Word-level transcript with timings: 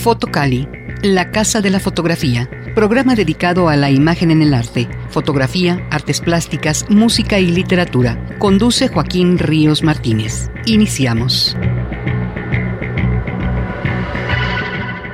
Fotocali, 0.00 0.66
la 1.02 1.30
Casa 1.30 1.60
de 1.60 1.68
la 1.68 1.78
Fotografía, 1.78 2.48
programa 2.74 3.14
dedicado 3.14 3.68
a 3.68 3.76
la 3.76 3.90
imagen 3.90 4.30
en 4.30 4.40
el 4.40 4.54
arte, 4.54 4.88
fotografía, 5.10 5.86
artes 5.90 6.22
plásticas, 6.22 6.86
música 6.88 7.38
y 7.38 7.48
literatura. 7.48 8.38
Conduce 8.38 8.88
Joaquín 8.88 9.36
Ríos 9.36 9.82
Martínez. 9.82 10.48
Iniciamos. 10.64 11.54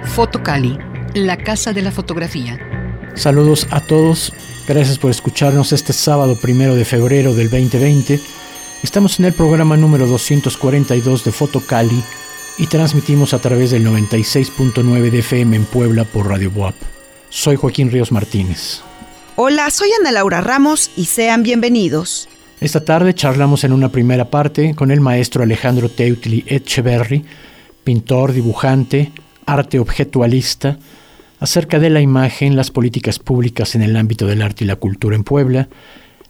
Fotocali, 0.04 0.78
la 1.14 1.36
Casa 1.36 1.72
de 1.72 1.82
la 1.82 1.90
Fotografía. 1.90 2.56
Saludos 3.14 3.66
a 3.72 3.80
todos, 3.80 4.32
gracias 4.68 5.00
por 5.00 5.10
escucharnos 5.10 5.72
este 5.72 5.94
sábado 5.94 6.36
primero 6.36 6.76
de 6.76 6.84
febrero 6.84 7.34
del 7.34 7.50
2020. 7.50 8.20
Estamos 8.84 9.18
en 9.18 9.24
el 9.24 9.32
programa 9.32 9.76
número 9.76 10.06
242 10.06 11.24
de 11.24 11.32
Fotocali 11.32 12.04
y 12.58 12.66
transmitimos 12.66 13.34
a 13.34 13.38
través 13.38 13.70
del 13.70 13.86
96.9 13.86 15.10
de 15.10 15.18
FM 15.18 15.56
en 15.56 15.64
Puebla 15.64 16.04
por 16.04 16.28
Radio 16.28 16.50
Boap. 16.50 16.74
Soy 17.28 17.56
Joaquín 17.56 17.90
Ríos 17.90 18.12
Martínez. 18.12 18.80
Hola, 19.36 19.70
soy 19.70 19.90
Ana 20.00 20.12
Laura 20.12 20.40
Ramos 20.40 20.90
y 20.96 21.04
sean 21.04 21.42
bienvenidos. 21.42 22.28
Esta 22.60 22.84
tarde 22.84 23.14
charlamos 23.14 23.64
en 23.64 23.72
una 23.72 23.90
primera 23.90 24.30
parte 24.30 24.74
con 24.74 24.90
el 24.90 25.00
maestro 25.00 25.42
Alejandro 25.42 25.90
Teutli 25.90 26.44
Echeverry, 26.46 27.24
pintor, 27.84 28.32
dibujante, 28.32 29.12
arte 29.44 29.78
objetualista, 29.78 30.78
acerca 31.38 31.78
de 31.78 31.90
la 31.90 32.00
imagen, 32.00 32.56
las 32.56 32.70
políticas 32.70 33.18
públicas 33.18 33.74
en 33.74 33.82
el 33.82 33.94
ámbito 33.96 34.26
del 34.26 34.40
arte 34.40 34.64
y 34.64 34.66
la 34.66 34.76
cultura 34.76 35.16
en 35.16 35.24
Puebla, 35.24 35.68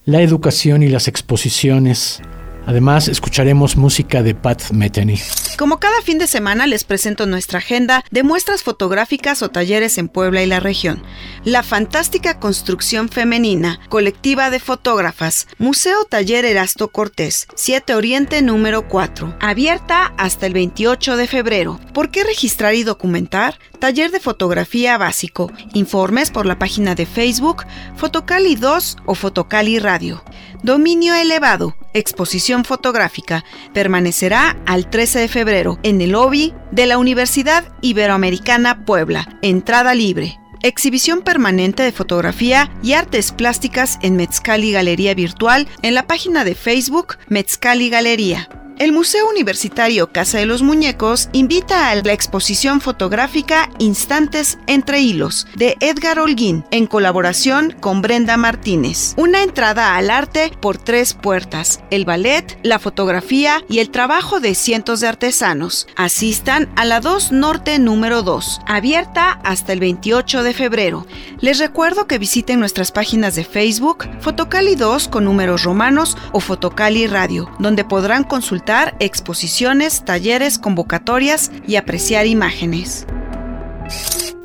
la 0.04 0.20
educación 0.20 0.82
y 0.82 0.88
las 0.88 1.06
exposiciones, 1.06 2.20
Además, 2.66 3.08
escucharemos 3.08 3.76
música 3.76 4.22
de 4.22 4.34
Pat 4.34 4.70
Metheny. 4.72 5.20
Como 5.56 5.78
cada 5.78 6.02
fin 6.02 6.18
de 6.18 6.26
semana 6.26 6.66
les 6.66 6.84
presento 6.84 7.24
nuestra 7.24 7.60
agenda 7.60 8.04
de 8.10 8.22
muestras 8.22 8.62
fotográficas 8.62 9.40
o 9.42 9.48
talleres 9.48 9.96
en 9.96 10.08
Puebla 10.08 10.42
y 10.42 10.46
la 10.46 10.60
región. 10.60 11.02
La 11.44 11.62
fantástica 11.62 12.38
construcción 12.38 13.08
femenina, 13.08 13.80
colectiva 13.88 14.50
de 14.50 14.60
fotógrafas, 14.60 15.46
Museo 15.58 16.04
Taller 16.04 16.44
Erasto 16.44 16.88
Cortés, 16.88 17.46
7 17.54 17.94
Oriente 17.94 18.42
número 18.42 18.88
4, 18.88 19.36
abierta 19.40 20.12
hasta 20.18 20.46
el 20.46 20.52
28 20.52 21.16
de 21.16 21.26
febrero. 21.26 21.80
¿Por 21.94 22.10
qué 22.10 22.24
registrar 22.24 22.74
y 22.74 22.82
documentar? 22.82 23.58
Taller 23.78 24.10
de 24.10 24.20
fotografía 24.20 24.98
básico. 24.98 25.52
Informes 25.72 26.30
por 26.30 26.46
la 26.46 26.58
página 26.58 26.94
de 26.94 27.06
Facebook 27.06 27.64
Fotocali 27.96 28.56
2 28.56 28.96
o 29.06 29.14
Fotocali 29.14 29.78
Radio. 29.78 30.22
Dominio 30.66 31.14
elevado, 31.14 31.76
exposición 31.94 32.64
fotográfica, 32.64 33.44
permanecerá 33.72 34.56
al 34.66 34.90
13 34.90 35.20
de 35.20 35.28
febrero 35.28 35.78
en 35.84 36.00
el 36.00 36.10
lobby 36.10 36.54
de 36.72 36.86
la 36.86 36.98
Universidad 36.98 37.72
Iberoamericana 37.82 38.84
Puebla. 38.84 39.38
Entrada 39.42 39.94
libre. 39.94 40.40
Exhibición 40.62 41.22
permanente 41.22 41.84
de 41.84 41.92
fotografía 41.92 42.68
y 42.82 42.94
artes 42.94 43.30
plásticas 43.30 44.00
en 44.02 44.16
Metzcali 44.16 44.72
Galería 44.72 45.14
Virtual 45.14 45.68
en 45.82 45.94
la 45.94 46.08
página 46.08 46.42
de 46.42 46.56
Facebook 46.56 47.16
Metzcali 47.28 47.88
Galería. 47.88 48.48
El 48.78 48.92
Museo 48.92 49.26
Universitario 49.30 50.12
Casa 50.12 50.36
de 50.36 50.44
los 50.44 50.60
Muñecos 50.60 51.30
invita 51.32 51.88
a 51.88 51.94
la 51.94 52.12
exposición 52.12 52.82
fotográfica 52.82 53.70
Instantes 53.78 54.58
entre 54.66 55.00
Hilos 55.00 55.46
de 55.54 55.78
Edgar 55.80 56.18
Holguín 56.18 56.62
en 56.70 56.86
colaboración 56.86 57.74
con 57.80 58.02
Brenda 58.02 58.36
Martínez. 58.36 59.14
Una 59.16 59.42
entrada 59.42 59.96
al 59.96 60.10
arte 60.10 60.52
por 60.60 60.76
tres 60.76 61.14
puertas, 61.14 61.80
el 61.90 62.04
ballet, 62.04 62.58
la 62.62 62.78
fotografía 62.78 63.64
y 63.66 63.78
el 63.78 63.88
trabajo 63.88 64.40
de 64.40 64.54
cientos 64.54 65.00
de 65.00 65.08
artesanos. 65.08 65.86
Asistan 65.96 66.68
a 66.76 66.84
la 66.84 67.00
2 67.00 67.32
Norte 67.32 67.78
número 67.78 68.22
2, 68.22 68.60
abierta 68.66 69.40
hasta 69.42 69.72
el 69.72 69.80
28 69.80 70.42
de 70.42 70.52
febrero. 70.52 71.06
Les 71.40 71.58
recuerdo 71.58 72.06
que 72.06 72.18
visiten 72.18 72.60
nuestras 72.60 72.92
páginas 72.92 73.36
de 73.36 73.44
Facebook, 73.44 74.06
Fotocali 74.20 74.74
2 74.74 75.08
con 75.08 75.24
números 75.24 75.62
romanos 75.62 76.18
o 76.32 76.40
Fotocali 76.40 77.06
Radio, 77.06 77.50
donde 77.58 77.82
podrán 77.82 78.24
consultar 78.24 78.65
exposiciones, 79.00 80.04
talleres, 80.04 80.58
convocatorias 80.58 81.52
y 81.66 81.76
apreciar 81.76 82.26
imágenes. 82.26 83.06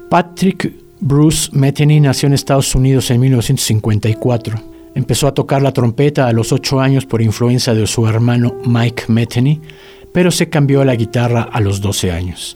Patrick 0.09 0.73
Bruce 0.99 1.49
Metheny 1.51 1.99
nació 1.99 2.27
en 2.27 2.33
Estados 2.33 2.75
Unidos 2.75 3.09
en 3.09 3.19
1954. 3.19 4.55
Empezó 4.93 5.27
a 5.27 5.33
tocar 5.33 5.61
la 5.61 5.73
trompeta 5.73 6.27
a 6.27 6.33
los 6.33 6.51
8 6.51 6.79
años 6.79 7.05
por 7.05 7.21
influencia 7.21 7.73
de 7.73 7.87
su 7.87 8.05
hermano 8.07 8.55
Mike 8.65 9.05
Metheny, 9.07 9.59
pero 10.13 10.29
se 10.29 10.49
cambió 10.49 10.81
a 10.81 10.85
la 10.85 10.95
guitarra 10.95 11.41
a 11.41 11.59
los 11.59 11.81
12 11.81 12.11
años. 12.11 12.55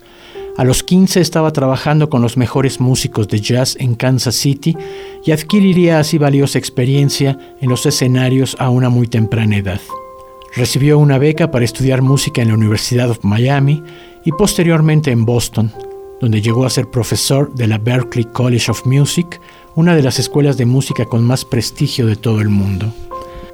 A 0.57 0.63
los 0.63 0.83
15 0.83 1.19
estaba 1.19 1.51
trabajando 1.51 2.09
con 2.09 2.21
los 2.21 2.37
mejores 2.37 2.79
músicos 2.79 3.27
de 3.27 3.41
jazz 3.41 3.75
en 3.79 3.95
Kansas 3.95 4.35
City 4.35 4.77
y 5.25 5.31
adquiriría 5.31 5.99
así 5.99 6.17
valiosa 6.17 6.59
experiencia 6.59 7.37
en 7.59 7.69
los 7.69 7.85
escenarios 7.85 8.55
a 8.59 8.69
una 8.69 8.89
muy 8.89 9.07
temprana 9.07 9.57
edad. 9.57 9.81
Recibió 10.55 10.97
una 10.99 11.17
beca 11.17 11.51
para 11.51 11.65
estudiar 11.65 12.01
música 12.01 12.41
en 12.41 12.47
la 12.47 12.53
Universidad 12.53 13.09
of 13.09 13.23
Miami 13.23 13.83
y 14.23 14.31
posteriormente 14.31 15.11
en 15.11 15.25
Boston, 15.25 15.73
donde 16.21 16.41
llegó 16.41 16.65
a 16.65 16.69
ser 16.69 16.89
profesor 16.89 17.53
de 17.53 17.67
la 17.67 17.77
Berklee 17.77 18.31
College 18.31 18.71
of 18.71 18.85
Music, 18.85 19.41
una 19.75 19.97
de 19.97 20.01
las 20.01 20.17
escuelas 20.17 20.55
de 20.55 20.65
música 20.65 21.05
con 21.05 21.25
más 21.25 21.43
prestigio 21.43 22.05
de 22.07 22.15
todo 22.15 22.39
el 22.39 22.47
mundo. 22.47 22.93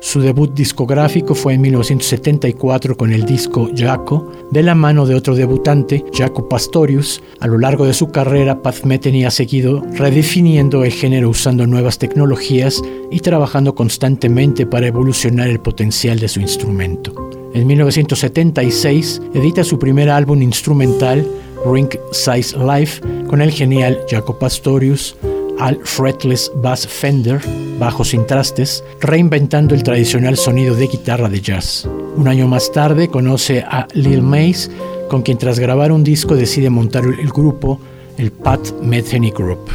Su 0.04 0.20
debut 0.20 0.52
discográfico 0.52 1.36
fue 1.36 1.54
en 1.54 1.62
1974 1.62 2.98
con 2.98 3.14
el 3.14 3.24
disco 3.24 3.70
Jaco, 3.78 4.32
de 4.50 4.64
la 4.64 4.74
mano 4.74 5.06
de 5.06 5.14
otro 5.14 5.36
debutante, 5.36 6.04
Jaco 6.12 6.50
Pastorius. 6.50 7.22
A 7.40 7.46
lo 7.46 7.60
largo 7.60 7.86
de 7.86 7.94
su 7.94 8.10
carrera, 8.10 8.64
Pat 8.64 8.84
Metheny 8.84 9.26
ha 9.26 9.32
seguido 9.32 9.86
redefiniendo 9.94 10.84
el 10.84 10.92
género 10.92 11.30
usando 11.30 11.68
nuevas 11.68 12.00
tecnologías 12.00 12.82
y 13.12 13.20
trabajando 13.20 13.76
constantemente 13.76 14.66
para 14.66 14.88
evolucionar 14.88 15.50
el 15.50 15.60
potencial 15.60 16.18
de 16.20 16.30
su 16.30 16.42
instrumento. 16.42 17.14
En 17.54 17.68
1976 17.68 19.22
edita 19.36 19.64
su 19.64 19.78
primer 19.78 20.10
álbum 20.10 20.42
instrumental, 20.42 21.28
Ring 21.64 21.90
Size 22.12 22.58
Life, 22.58 23.02
con 23.28 23.40
el 23.40 23.52
genial 23.52 24.00
Jaco 24.10 24.40
Pastorius, 24.40 25.16
al 25.62 25.80
fretless 25.84 26.52
bass 26.56 26.88
Fender, 26.88 27.40
bajo 27.80 28.04
sin 28.04 28.26
trastes, 28.26 28.84
reinventando 29.00 29.76
el 29.76 29.84
tradicional 29.84 30.36
sonido 30.36 30.76
de 30.76 30.88
guitarra 30.88 31.30
de 31.30 31.40
jazz. 31.40 31.88
Un 32.16 32.28
año 32.28 32.48
más 32.48 32.72
tarde 32.72 33.08
conoce 33.08 33.62
a 33.62 33.88
Lil 33.94 34.24
Mace, 34.24 34.70
con 35.08 35.22
quien 35.22 35.38
tras 35.38 35.60
grabar 35.60 35.92
un 35.92 36.04
disco 36.04 36.36
decide 36.36 36.72
montar 36.72 37.06
el 37.06 37.30
grupo, 37.30 37.80
el 38.18 38.32
Pat 38.32 38.72
Metheny 38.82 39.30
Group. 39.30 39.70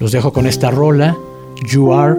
Los 0.00 0.12
dejo 0.12 0.34
con 0.34 0.46
esta 0.46 0.70
rola, 0.70 1.16
You 1.66 1.94
Are, 1.94 2.18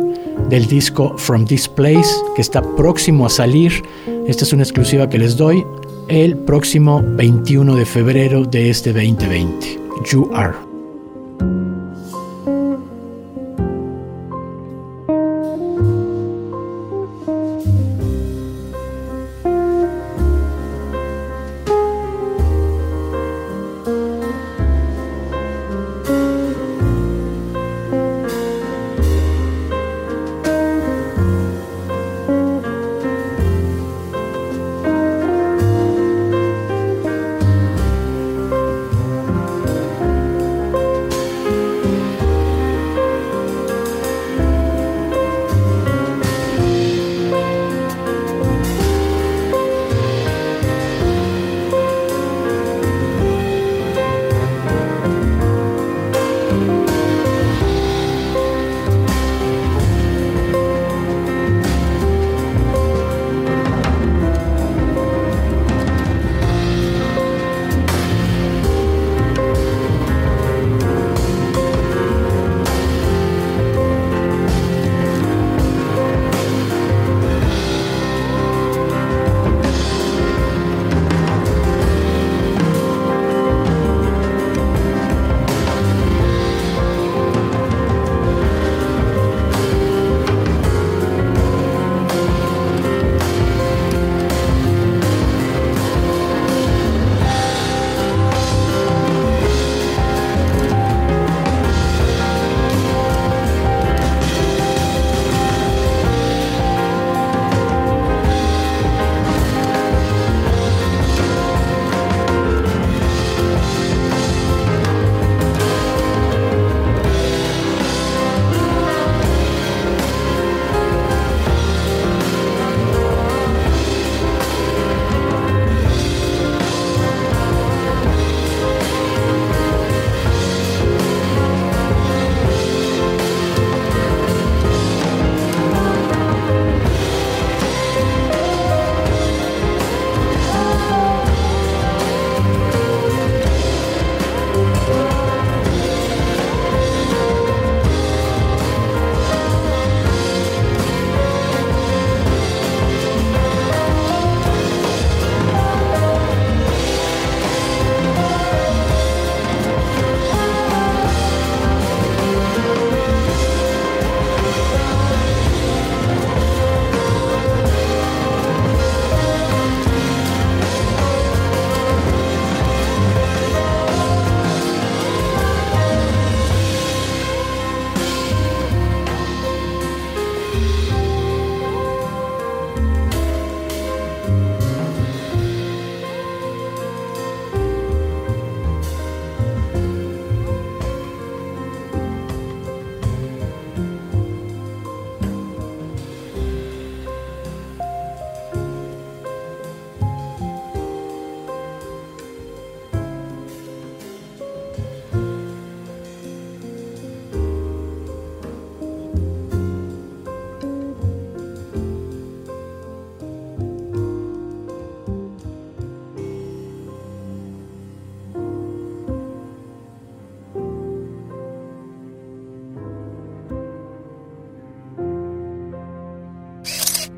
del 0.49 0.65
disco 0.65 1.15
From 1.17 1.45
This 1.45 1.67
Place, 1.67 2.09
que 2.35 2.41
está 2.41 2.63
próximo 2.75 3.27
a 3.27 3.29
salir. 3.29 3.83
Esta 4.27 4.43
es 4.43 4.53
una 4.53 4.63
exclusiva 4.63 5.07
que 5.07 5.19
les 5.19 5.37
doy 5.37 5.63
el 6.07 6.35
próximo 6.35 7.03
21 7.05 7.75
de 7.75 7.85
febrero 7.85 8.43
de 8.43 8.71
este 8.71 8.91
2020. 8.91 9.79
You 10.11 10.29
Are. 10.33 10.72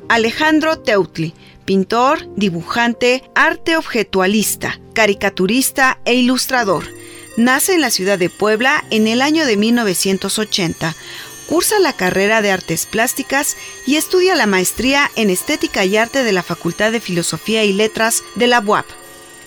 Alejandro 0.08 0.78
Teutli, 0.78 1.34
pintor, 1.64 2.28
dibujante, 2.36 3.24
arte 3.34 3.76
objetualista, 3.76 4.80
caricaturista 4.92 5.98
e 6.04 6.14
ilustrador. 6.14 6.84
Nace 7.36 7.74
en 7.74 7.80
la 7.80 7.90
ciudad 7.90 8.16
de 8.16 8.30
Puebla 8.30 8.84
en 8.90 9.08
el 9.08 9.20
año 9.20 9.44
de 9.44 9.56
1980. 9.56 10.94
Cursa 11.48 11.80
la 11.80 11.92
carrera 11.92 12.40
de 12.40 12.52
artes 12.52 12.86
plásticas 12.86 13.56
y 13.84 13.96
estudia 13.96 14.36
la 14.36 14.46
maestría 14.46 15.10
en 15.16 15.28
estética 15.28 15.84
y 15.84 15.96
arte 15.96 16.22
de 16.22 16.32
la 16.32 16.44
Facultad 16.44 16.92
de 16.92 17.00
Filosofía 17.00 17.64
y 17.64 17.72
Letras 17.72 18.22
de 18.36 18.46
la 18.46 18.60
UAP. 18.60 18.86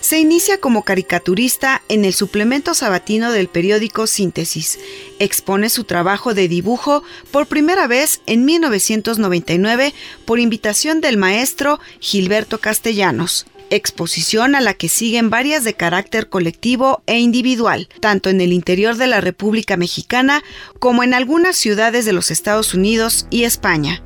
Se 0.01 0.17
inicia 0.17 0.59
como 0.59 0.83
caricaturista 0.83 1.81
en 1.89 2.05
el 2.05 2.13
suplemento 2.13 2.73
sabatino 2.73 3.31
del 3.31 3.47
periódico 3.47 4.07
Síntesis. 4.07 4.79
Expone 5.19 5.69
su 5.69 5.83
trabajo 5.83 6.33
de 6.33 6.47
dibujo 6.47 7.03
por 7.31 7.47
primera 7.47 7.85
vez 7.85 8.21
en 8.25 8.45
1999 8.45 9.93
por 10.25 10.39
invitación 10.39 11.01
del 11.01 11.17
maestro 11.17 11.79
Gilberto 11.99 12.59
Castellanos 12.59 13.45
exposición 13.71 14.55
a 14.55 14.61
la 14.61 14.73
que 14.73 14.89
siguen 14.89 15.29
varias 15.29 15.63
de 15.63 15.75
carácter 15.75 16.29
colectivo 16.29 17.03
e 17.05 17.19
individual, 17.19 17.87
tanto 17.99 18.29
en 18.29 18.41
el 18.41 18.51
interior 18.51 18.95
de 18.95 19.07
la 19.07 19.21
República 19.21 19.77
Mexicana 19.77 20.43
como 20.79 21.03
en 21.03 21.13
algunas 21.13 21.55
ciudades 21.55 22.05
de 22.05 22.13
los 22.13 22.31
Estados 22.31 22.73
Unidos 22.73 23.27
y 23.29 23.43
España. 23.43 24.01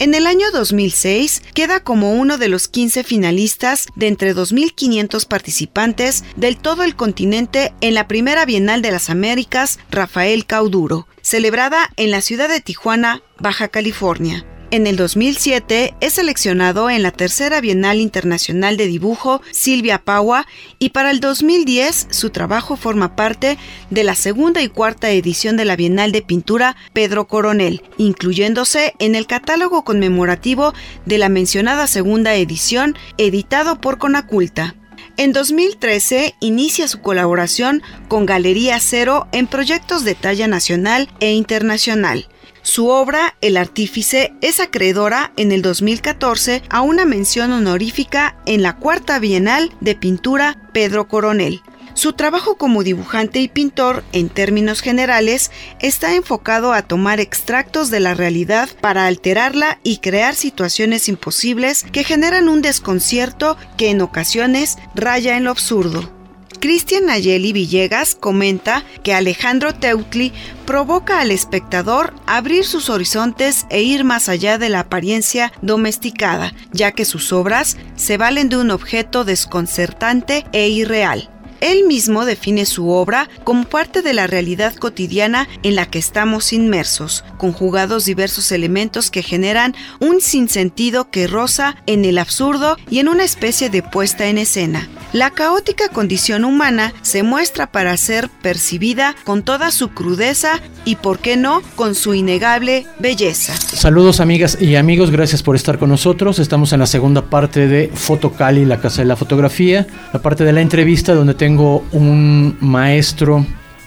En 0.00 0.14
el 0.14 0.26
año 0.26 0.50
2006 0.50 1.42
queda 1.52 1.80
como 1.80 2.14
uno 2.14 2.38
de 2.38 2.48
los 2.48 2.68
15 2.68 3.04
finalistas 3.04 3.86
de 3.96 4.06
entre 4.06 4.34
2.500 4.34 5.28
participantes 5.28 6.24
del 6.36 6.56
todo 6.56 6.84
el 6.84 6.96
continente 6.96 7.74
en 7.82 7.92
la 7.92 8.08
primera 8.08 8.46
Bienal 8.46 8.80
de 8.80 8.92
las 8.92 9.10
Américas 9.10 9.78
Rafael 9.90 10.46
Cauduro, 10.46 11.06
celebrada 11.20 11.90
en 11.96 12.10
la 12.10 12.22
ciudad 12.22 12.48
de 12.48 12.62
Tijuana, 12.62 13.22
Baja 13.38 13.68
California. 13.68 14.46
En 14.72 14.86
el 14.86 14.94
2007 14.94 15.94
es 16.00 16.12
seleccionado 16.12 16.90
en 16.90 17.02
la 17.02 17.10
tercera 17.10 17.60
Bienal 17.60 18.00
Internacional 18.00 18.76
de 18.76 18.86
Dibujo 18.86 19.42
Silvia 19.50 19.98
Paua 19.98 20.46
y 20.78 20.90
para 20.90 21.10
el 21.10 21.18
2010 21.18 22.06
su 22.10 22.30
trabajo 22.30 22.76
forma 22.76 23.16
parte 23.16 23.58
de 23.90 24.04
la 24.04 24.14
segunda 24.14 24.62
y 24.62 24.68
cuarta 24.68 25.10
edición 25.10 25.56
de 25.56 25.64
la 25.64 25.74
Bienal 25.74 26.12
de 26.12 26.22
Pintura 26.22 26.76
Pedro 26.92 27.26
Coronel, 27.26 27.82
incluyéndose 27.98 28.94
en 29.00 29.16
el 29.16 29.26
catálogo 29.26 29.82
conmemorativo 29.82 30.72
de 31.04 31.18
la 31.18 31.28
mencionada 31.28 31.88
segunda 31.88 32.36
edición 32.36 32.96
editado 33.18 33.80
por 33.80 33.98
Conaculta. 33.98 34.76
En 35.16 35.32
2013 35.32 36.36
inicia 36.38 36.86
su 36.86 37.00
colaboración 37.00 37.82
con 38.06 38.24
Galería 38.24 38.78
Cero 38.78 39.26
en 39.32 39.48
proyectos 39.48 40.04
de 40.04 40.14
talla 40.14 40.46
nacional 40.46 41.08
e 41.18 41.32
internacional. 41.32 42.28
Su 42.62 42.88
obra, 42.88 43.36
El 43.40 43.56
Artífice, 43.56 44.34
es 44.42 44.60
acreedora 44.60 45.32
en 45.36 45.50
el 45.50 45.62
2014 45.62 46.62
a 46.68 46.82
una 46.82 47.06
mención 47.06 47.52
honorífica 47.52 48.36
en 48.44 48.62
la 48.62 48.76
Cuarta 48.76 49.18
Bienal 49.18 49.72
de 49.80 49.94
Pintura 49.94 50.58
Pedro 50.74 51.08
Coronel. 51.08 51.62
Su 51.94 52.12
trabajo 52.12 52.56
como 52.56 52.82
dibujante 52.82 53.40
y 53.40 53.48
pintor, 53.48 54.04
en 54.12 54.28
términos 54.28 54.80
generales, 54.80 55.50
está 55.80 56.14
enfocado 56.14 56.72
a 56.72 56.82
tomar 56.82 57.18
extractos 57.18 57.90
de 57.90 58.00
la 58.00 58.14
realidad 58.14 58.68
para 58.80 59.06
alterarla 59.06 59.80
y 59.82 59.98
crear 59.98 60.34
situaciones 60.34 61.08
imposibles 61.08 61.84
que 61.90 62.04
generan 62.04 62.48
un 62.48 62.62
desconcierto 62.62 63.56
que 63.76 63.90
en 63.90 64.02
ocasiones 64.02 64.76
raya 64.94 65.36
en 65.36 65.44
lo 65.44 65.50
absurdo. 65.50 66.19
Cristian 66.60 67.06
Nayeli 67.06 67.54
Villegas 67.54 68.14
comenta 68.14 68.84
que 69.02 69.14
Alejandro 69.14 69.74
Teutli 69.74 70.30
provoca 70.66 71.20
al 71.20 71.30
espectador 71.30 72.12
abrir 72.26 72.66
sus 72.66 72.90
horizontes 72.90 73.66
e 73.70 73.80
ir 73.80 74.04
más 74.04 74.28
allá 74.28 74.58
de 74.58 74.68
la 74.68 74.80
apariencia 74.80 75.52
domesticada, 75.62 76.52
ya 76.72 76.92
que 76.92 77.06
sus 77.06 77.32
obras 77.32 77.78
se 77.96 78.18
valen 78.18 78.50
de 78.50 78.58
un 78.58 78.70
objeto 78.70 79.24
desconcertante 79.24 80.44
e 80.52 80.68
irreal. 80.68 81.30
Él 81.60 81.84
mismo 81.84 82.24
define 82.24 82.66
su 82.66 82.90
obra 82.90 83.28
como 83.44 83.64
parte 83.64 84.02
de 84.02 84.14
la 84.14 84.26
realidad 84.26 84.74
cotidiana 84.74 85.48
en 85.62 85.74
la 85.74 85.86
que 85.86 85.98
estamos 85.98 86.52
inmersos, 86.52 87.24
conjugados 87.38 88.04
diversos 88.04 88.52
elementos 88.52 89.10
que 89.10 89.22
generan 89.22 89.74
un 90.00 90.20
sinsentido 90.20 91.10
que 91.10 91.26
roza 91.26 91.76
en 91.86 92.04
el 92.04 92.18
absurdo 92.18 92.76
y 92.88 92.98
en 92.98 93.08
una 93.08 93.24
especie 93.24 93.70
de 93.70 93.82
puesta 93.82 94.26
en 94.28 94.38
escena. 94.38 94.88
La 95.12 95.30
caótica 95.30 95.88
condición 95.88 96.44
humana 96.44 96.94
se 97.02 97.22
muestra 97.22 97.72
para 97.72 97.96
ser 97.96 98.28
percibida 98.42 99.16
con 99.24 99.42
toda 99.42 99.72
su 99.72 99.88
crudeza 99.88 100.60
y, 100.84 100.96
por 100.96 101.18
qué 101.18 101.36
no, 101.36 101.62
con 101.76 101.94
su 101.94 102.14
innegable 102.14 102.86
belleza. 103.00 103.54
Saludos 103.54 104.20
amigas 104.20 104.56
y 104.60 104.76
amigos, 104.76 105.10
gracias 105.10 105.42
por 105.42 105.56
estar 105.56 105.78
con 105.78 105.90
nosotros. 105.90 106.38
Estamos 106.38 106.72
en 106.72 106.80
la 106.80 106.86
segunda 106.86 107.22
parte 107.22 107.66
de 107.66 107.90
Fotocali, 107.92 108.64
la 108.64 108.80
Casa 108.80 109.02
de 109.02 109.06
la 109.06 109.16
Fotografía, 109.16 109.86
la 110.12 110.22
parte 110.22 110.44
de 110.44 110.52
la 110.52 110.60
entrevista 110.60 111.12
donde 111.14 111.34
tengo 111.34 111.49
tengo 111.50 111.82
un 111.90 112.56
maestro, 112.60 113.44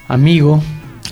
amigo, 0.10 0.62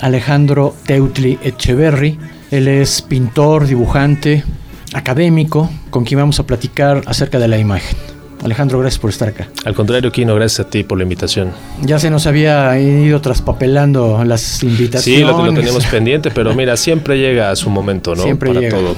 Alejandro 0.01 0.75
Teutli 0.86 1.39
Echeverry. 1.41 2.20
Él 2.51 2.67
es 2.67 3.01
pintor, 3.01 3.67
dibujante, 3.67 4.43
académico, 4.91 5.70
con 5.89 6.03
quien 6.03 6.20
vamos 6.20 6.41
a 6.41 6.46
platicar 6.46 7.03
acerca 7.05 7.39
de 7.39 7.48
la 7.48 7.58
imagen. 7.58 7.98
Alejandro, 8.43 8.79
gracias 8.79 9.00
por 9.00 9.12
estar 9.12 9.29
acá. 9.29 9.48
Al 9.63 9.74
contrario, 9.74 10.12
Kino, 10.12 10.36
gracias 10.36 10.67
a 10.67 10.70
ti 10.70 10.84
por 10.84 10.98
la 10.98 11.03
invitación. 11.03 11.51
Ya 11.84 12.00
se 12.00 12.10
nos 12.10 12.27
había 12.27 12.77
ido 12.77 13.22
traspapelando 13.22 14.22
las 14.25 14.62
invitaciones. 14.62 15.03
Sí, 15.03 15.24
lo 15.24 15.53
teníamos 15.53 15.86
pendiente, 15.86 16.31
pero 16.31 16.53
mira, 16.55 16.75
siempre 16.75 17.17
llega 17.17 17.50
a 17.50 17.55
su 17.55 17.70
momento, 17.70 18.13
¿no? 18.13 18.24
Siempre 18.24 18.53
Para 18.53 18.67
todo. 18.67 18.98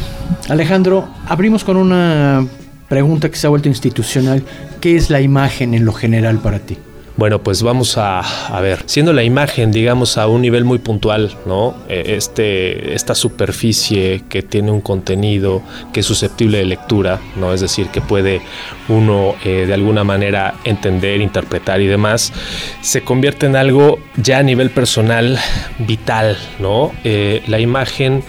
Alejandro, 0.50 1.08
abrimos 1.28 1.64
con 1.64 1.78
una 1.78 2.48
pregunta 2.90 3.30
que 3.30 3.36
se 3.36 3.46
ha 3.46 3.52
vuelto 3.52 3.70
institucional. 3.70 4.42
¿Qué 4.82 4.96
es 4.96 5.12
la 5.12 5.22
imagen 5.22 5.76
en 5.76 5.86
lo 5.86 5.94
general 5.94 6.40
para 6.40 6.58
ti? 6.58 6.80
Bueno, 7.16 7.44
pues 7.44 7.62
vamos 7.62 7.96
a, 8.00 8.24
ver, 8.62 8.80
siendo 8.88 9.14
la 9.14 9.22
imagen, 9.24 9.72
digamos, 9.72 10.18
a 10.18 10.28
un 10.28 10.42
nivel 10.42 10.66
muy 10.66 10.80
puntual, 10.80 11.36
¿no? 11.46 11.76
E, 11.88 12.16
este, 12.16 12.96
esta 12.96 13.14
superficie 13.14 14.24
que 14.28 14.42
tiene 14.42 14.72
un 14.72 14.82
contenido 14.82 15.62
que 15.94 16.00
es 16.00 16.08
susceptible 16.08 16.58
de 16.58 16.66
lectura, 16.66 17.22
¿no? 17.36 17.54
Es 17.54 17.62
decir, 17.62 17.90
que 17.90 18.02
puede 18.02 18.42
uno 18.90 19.36
eh, 19.46 19.66
de 19.68 19.74
alguna 19.76 20.04
manera 20.04 20.56
entender, 20.64 21.22
interpretar 21.22 21.82
y 21.82 21.86
demás, 21.86 22.34
se 22.82 23.04
convierte 23.04 23.46
en 23.46 23.58
algo 23.58 24.00
ya 24.18 24.40
a 24.40 24.44
nivel 24.44 24.72
personal 24.72 25.38
vital, 25.78 26.36
¿no? 26.58 26.94
Eh, 27.04 27.44
la 27.46 27.60
imagen 27.60 28.24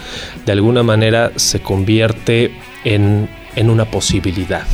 de 0.44 0.52
alguna 0.52 0.82
manera 0.82 1.32
se 1.36 1.60
convierte 1.60 2.52
en, 2.84 3.30
en 3.56 3.70
una 3.70 3.86
posibilidad. 3.86 4.64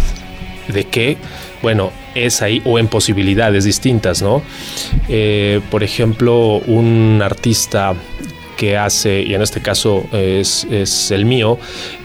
¿De 0.66 0.84
qué? 0.84 1.16
Bueno, 1.62 1.92
es 2.14 2.42
ahí 2.42 2.62
o 2.64 2.78
en 2.78 2.88
posibilidades 2.88 3.64
distintas, 3.64 4.22
¿no? 4.22 4.42
Eh, 5.08 5.60
por 5.70 5.82
ejemplo, 5.82 6.58
un 6.66 7.20
artista 7.22 7.94
que 8.60 8.76
hace, 8.76 9.22
y 9.22 9.32
en 9.34 9.40
este 9.40 9.62
caso 9.62 10.04
es, 10.12 10.66
el 11.10 11.24
mío, 11.24 11.58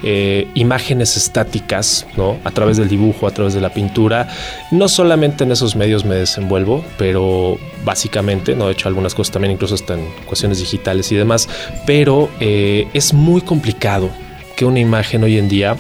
eh, 0.04 0.48
imágenes 0.54 1.18
estáticas, 1.18 2.08
¿no? 2.16 2.38
A 2.46 2.52
través 2.52 2.78
del 2.78 2.88
dibujo, 2.88 3.28
a 3.28 3.32
través 3.32 3.54
de 3.54 3.60
la 3.60 3.74
pintura. 3.74 4.30
No 4.72 4.88
solamente 4.88 5.44
en 5.44 5.52
esos 5.52 5.76
medios 5.76 6.06
me 6.06 6.16
desenvuelvo, 6.16 6.86
pero 6.98 7.58
básicamente, 7.84 8.56
¿no? 8.56 8.70
He 8.70 8.72
hecho 8.72 8.88
algunas 8.88 9.14
cosas 9.14 9.34
también, 9.34 9.52
incluso 9.52 9.76
hasta 9.76 9.96
en 9.96 10.08
cuestiones 10.26 10.60
digitales 10.60 11.12
y 11.12 11.16
demás, 11.16 11.50
pero 11.86 12.30
eh, 12.40 12.88
es 12.94 13.14
muy 13.14 13.42
complicado 13.42 14.10
que 14.56 14.66
una 14.66 14.80
imagen 14.80 15.24
hoy 15.24 15.38
en 15.38 15.48
día, 15.48 15.78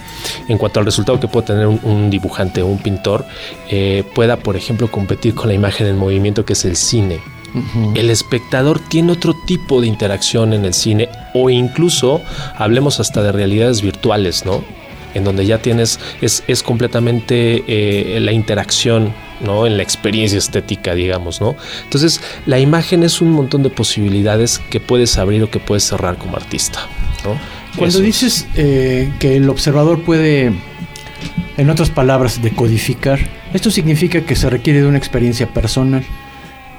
en 0.47 0.57
cuanto 0.57 0.79
al 0.79 0.85
resultado 0.85 1.19
que 1.19 1.27
puede 1.27 1.47
tener 1.47 1.67
un, 1.67 2.09
dibujante 2.09 2.61
o 2.61 2.67
un 2.67 2.79
pintor, 2.79 3.25
eh, 3.69 4.03
pueda, 4.13 4.37
por 4.37 4.55
ejemplo, 4.55 4.91
competir 4.91 5.33
con 5.33 5.47
la 5.47 5.53
imagen 5.53 5.87
en 5.87 5.97
movimiento 5.97 6.45
que 6.45 6.53
es 6.53 6.65
el 6.65 6.75
cine. 6.75 7.19
El 7.95 8.09
espectador 8.09 8.79
tiene 8.79 9.13
otro 9.13 9.33
tipo 9.33 9.79
de 9.79 9.87
interacción 9.87 10.51
en 10.51 10.65
el 10.65 10.73
cine 10.73 11.07
o 11.33 11.49
incluso 11.49 12.21
hablemos 12.57 12.99
hasta 12.99 13.23
de 13.23 13.31
realidades 13.31 13.81
virtuales, 13.81 14.45
¿no? 14.45 14.61
En 15.13 15.23
donde 15.23 15.45
ya 15.45 15.59
tienes, 15.59 15.97
es, 16.19 16.43
es 16.47 16.61
completamente 16.61 17.63
eh, 17.67 18.19
la 18.19 18.33
interacción 18.33 19.13
¿no? 19.41 19.65
En 19.65 19.77
la 19.77 19.83
experiencia 19.83 20.37
estética, 20.37 20.95
digamos, 20.95 21.41
¿no? 21.41 21.55
Entonces, 21.83 22.21
la 22.45 22.59
imagen 22.59 23.03
es 23.03 23.21
un 23.21 23.31
montón 23.31 23.63
de 23.63 23.69
posibilidades 23.69 24.59
que 24.69 24.79
puedes 24.79 25.17
abrir 25.17 25.43
o 25.43 25.49
que 25.49 25.59
puedes 25.59 25.83
cerrar 25.83 26.17
como 26.17 26.37
artista, 26.37 26.87
¿no? 27.23 27.37
Cuando 27.77 27.99
dices 27.99 28.47
eh, 28.55 29.11
que 29.19 29.35
el 29.37 29.49
observador 29.49 30.01
puede, 30.01 30.53
en 31.57 31.69
otras 31.69 31.89
palabras, 31.89 32.41
decodificar, 32.41 33.19
esto 33.53 33.71
significa 33.71 34.21
que 34.21 34.35
se 34.35 34.49
requiere 34.49 34.81
de 34.81 34.87
una 34.87 34.97
experiencia 34.97 35.47
personal. 35.47 36.03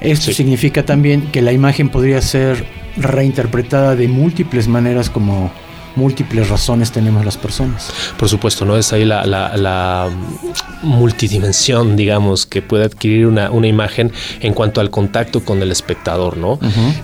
Esto 0.01 0.31
significa 0.31 0.85
también 0.85 1.21
que 1.31 1.41
la 1.41 1.51
imagen 1.51 1.89
podría 1.89 2.21
ser 2.21 2.65
reinterpretada 2.97 3.95
de 3.95 4.07
múltiples 4.07 4.67
maneras 4.67 5.09
como 5.09 5.51
múltiples 5.97 6.47
razones 6.49 6.91
tenemos 6.91 7.25
las 7.25 7.37
personas. 7.37 7.91
Por 8.17 8.29
supuesto, 8.29 8.63
¿no? 8.63 8.77
Es 8.77 8.93
ahí 8.93 9.03
la, 9.03 10.09
multidimensión, 10.83 11.95
digamos, 11.95 12.45
que 12.45 12.61
puede 12.61 12.85
adquirir 12.85 13.25
una, 13.25 13.49
imagen 13.67 14.11
en 14.39 14.53
cuanto 14.53 14.79
al 14.79 14.91
contacto 14.91 15.43
con 15.43 15.61
el 15.61 15.71
espectador, 15.71 16.37
¿no? 16.37 16.59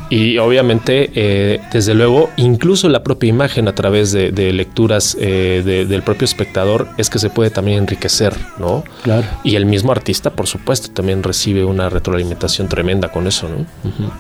Y 0.10 0.38
obviamente, 0.38 1.12
eh, 1.16 1.60
desde 1.74 1.94
luego, 1.96 2.30
incluso 2.38 2.88
la 2.88 3.04
propia 3.04 3.30
imagen 3.30 3.68
a 3.68 3.76
través 3.76 4.12
de, 4.12 4.54
lecturas 4.54 5.18
eh, 5.20 5.64
del 5.88 6.04
propio 6.04 6.26
espectador 6.26 6.88
es 6.98 7.10
que 7.10 7.18
se 7.18 7.30
puede 7.30 7.50
también 7.50 7.80
enriquecer, 7.80 8.36
¿no? 8.60 8.84
Claro. 9.02 9.26
Y 9.44 9.56
el 9.56 9.66
mismo 9.66 9.92
artista, 9.92 10.30
por 10.30 10.48
supuesto, 10.48 10.92
también 10.92 11.24
recibe 11.24 11.66
una 11.66 11.90
retroalimentación 11.90 12.70
tremenda 12.70 13.12
con 13.12 13.26
eso, 13.26 13.50
¿no? 13.50 13.66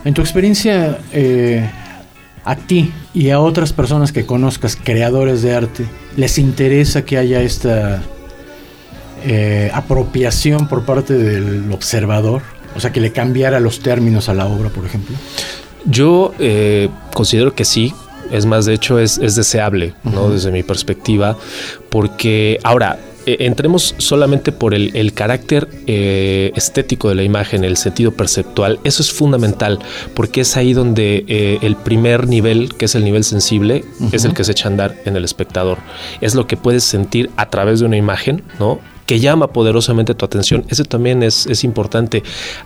En 0.03 0.13
tu 0.13 0.21
experiencia, 0.21 0.97
eh, 1.11 1.69
a 2.45 2.55
ti 2.55 2.91
y 3.13 3.29
a 3.29 3.39
otras 3.39 3.73
personas 3.73 4.11
que 4.11 4.25
conozcas, 4.25 4.77
creadores 4.81 5.41
de 5.41 5.55
arte, 5.55 5.85
les 6.17 6.37
interesa 6.37 7.05
que 7.05 7.17
haya 7.17 7.41
esta 7.41 8.01
eh, 9.25 9.71
apropiación 9.73 10.67
por 10.67 10.83
parte 10.85 11.13
del 11.13 11.71
observador? 11.71 12.41
O 12.75 12.79
sea, 12.79 12.91
que 12.91 12.99
le 12.99 13.11
cambiara 13.11 13.59
los 13.59 13.79
términos 13.79 14.27
a 14.27 14.33
la 14.33 14.47
obra, 14.47 14.69
por 14.69 14.85
ejemplo. 14.85 15.15
Yo 15.85 16.33
eh, 16.39 16.89
considero 17.13 17.55
que 17.55 17.65
sí. 17.65 17.93
Es 18.31 18.45
más, 18.45 18.65
de 18.65 18.73
hecho, 18.73 18.99
es, 18.99 19.19
deseable, 19.35 19.93
¿no? 20.03 20.29
Desde 20.29 20.51
mi 20.51 20.63
perspectiva. 20.63 21.37
Porque 21.89 22.59
ahora, 22.63 22.97
eh, 23.25 23.37
entremos 23.41 23.95
solamente 23.97 24.51
por 24.51 24.73
el, 24.73 25.13
carácter 25.13 25.67
eh, 25.87 26.51
estético 26.55 27.09
de 27.09 27.15
la 27.15 27.23
imagen, 27.23 27.63
el 27.63 27.77
sentido 27.77 28.11
perceptual, 28.11 28.79
eso 28.83 29.01
es 29.01 29.11
fundamental, 29.11 29.79
porque 30.13 30.41
es 30.41 30.57
ahí 30.57 30.73
donde 30.73 31.25
eh, 31.27 31.59
el 31.61 31.75
primer 31.75 32.27
nivel, 32.27 32.73
que 32.75 32.85
es 32.85 32.95
el 32.95 33.03
nivel 33.03 33.23
sensible, 33.23 33.85
es 34.11 34.25
el 34.25 34.33
que 34.33 34.43
se 34.43 34.51
echa 34.51 34.67
a 34.67 34.71
andar 34.71 34.95
en 35.05 35.15
el 35.15 35.23
espectador. 35.23 35.77
Es 36.21 36.35
lo 36.35 36.47
que 36.47 36.57
puedes 36.57 36.83
sentir 36.83 37.29
a 37.37 37.49
través 37.49 37.79
de 37.79 37.85
una 37.85 37.97
imagen, 37.97 38.43
¿no? 38.59 38.79
Que 39.05 39.19
llama 39.19 39.47
poderosamente 39.47 40.15
tu 40.15 40.25
atención. 40.25 40.65
Ese 40.69 40.83
también 40.83 41.23
es, 41.23 41.47
es 41.47 41.63
importante. 41.63 42.23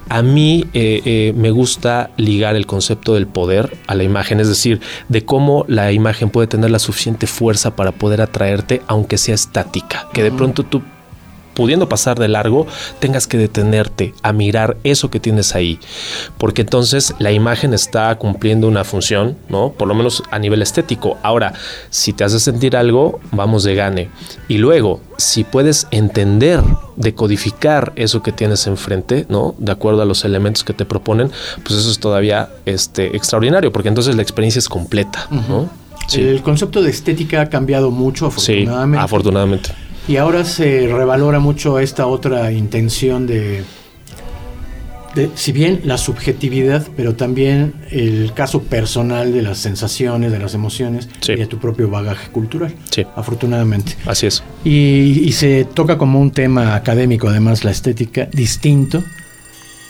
A 0.09 0.21
mí 0.21 0.65
eh, 0.73 1.01
eh, 1.05 1.33
me 1.35 1.51
gusta 1.51 2.11
ligar 2.17 2.55
el 2.55 2.65
concepto 2.65 3.13
del 3.13 3.27
poder 3.27 3.77
a 3.87 3.95
la 3.95 4.03
imagen, 4.03 4.39
es 4.39 4.47
decir, 4.47 4.81
de 5.09 5.25
cómo 5.25 5.65
la 5.67 5.91
imagen 5.91 6.29
puede 6.29 6.47
tener 6.47 6.71
la 6.71 6.79
suficiente 6.79 7.27
fuerza 7.27 7.75
para 7.75 7.91
poder 7.91 8.21
atraerte, 8.21 8.81
aunque 8.87 9.17
sea 9.17 9.35
estática. 9.35 10.07
Que 10.13 10.23
de 10.23 10.31
pronto 10.31 10.63
tú 10.63 10.81
pudiendo 11.57 11.89
pasar 11.89 12.19
de 12.19 12.27
largo, 12.27 12.67
tengas 12.99 13.25
que 13.25 13.39
detenerte 13.39 14.13
a 14.21 14.31
mirar 14.31 14.77
eso 14.83 15.09
que 15.09 15.19
tienes 15.19 15.55
ahí. 15.55 15.79
Porque 16.37 16.61
entonces 16.61 17.15
la 17.17 17.31
imagen 17.31 17.73
está 17.73 18.15
cumpliendo 18.19 18.67
una 18.67 18.83
función, 18.83 19.35
¿no? 19.49 19.71
Por 19.71 19.87
lo 19.87 19.95
menos 19.95 20.21
a 20.29 20.37
nivel 20.37 20.61
estético. 20.61 21.17
Ahora, 21.23 21.53
si 21.89 22.13
te 22.13 22.23
hace 22.23 22.39
sentir 22.39 22.77
algo, 22.77 23.19
vamos 23.31 23.63
de 23.63 23.73
gane. 23.73 24.11
Y 24.47 24.59
luego, 24.59 25.01
si 25.17 25.43
puedes 25.43 25.87
entender, 25.89 26.61
decodificar 26.95 27.91
eso 27.95 28.21
que 28.21 28.31
tienes 28.31 28.67
enfrente, 28.67 29.25
¿no? 29.27 29.55
De 29.57 29.71
acuerdo 29.71 30.03
a 30.03 30.05
los 30.05 30.25
elementos 30.25 30.63
que 30.63 30.73
te 30.73 30.85
proponen, 30.85 31.31
pues 31.63 31.79
eso 31.79 31.89
es 31.89 31.97
todavía 31.97 32.49
este, 32.67 33.15
extraordinario, 33.15 33.71
porque 33.71 33.89
entonces 33.89 34.15
la 34.15 34.21
experiencia 34.21 34.59
es 34.59 34.69
completa, 34.69 35.27
¿no? 35.31 35.67
El 36.13 36.41
concepto 36.43 36.83
de 36.83 36.91
estética 36.91 37.41
ha 37.41 37.49
cambiado 37.49 37.89
mucho, 37.89 38.27
afortunadamente. 38.27 38.99
Sí, 38.99 39.03
afortunadamente. 39.03 39.86
Y 40.07 40.15
ahora 40.15 40.45
se 40.45 40.87
revalora 40.87 41.39
mucho 41.39 41.79
esta 41.79 42.07
otra 42.07 42.51
intención 42.51 43.27
de, 43.27 43.63
si 45.35 45.51
bien 45.51 45.81
la 45.83 45.97
subjetividad, 45.97 46.87
pero 46.95 47.15
también 47.15 47.73
el 47.91 48.31
caso 48.33 48.61
personal 48.63 49.33
de 49.33 49.41
las 49.41 49.57
sensaciones, 49.57 50.31
de 50.31 50.39
las 50.39 50.53
emociones 50.53 51.09
y 51.27 51.35
de 51.35 51.45
tu 51.45 51.57
propio 51.57 51.89
bagaje 51.89 52.29
cultural. 52.29 52.73
Sí. 52.89 53.05
Afortunadamente. 53.15 53.95
Así 54.05 54.27
es. 54.27 54.43
Y, 54.63 55.23
y 55.25 55.31
se 55.33 55.65
toca 55.65 55.97
como 55.97 56.21
un 56.21 56.31
tema 56.31 56.75
académico, 56.75 57.27
además, 57.27 57.63
la 57.63 57.71
estética, 57.71 58.29
distinto 58.31 59.03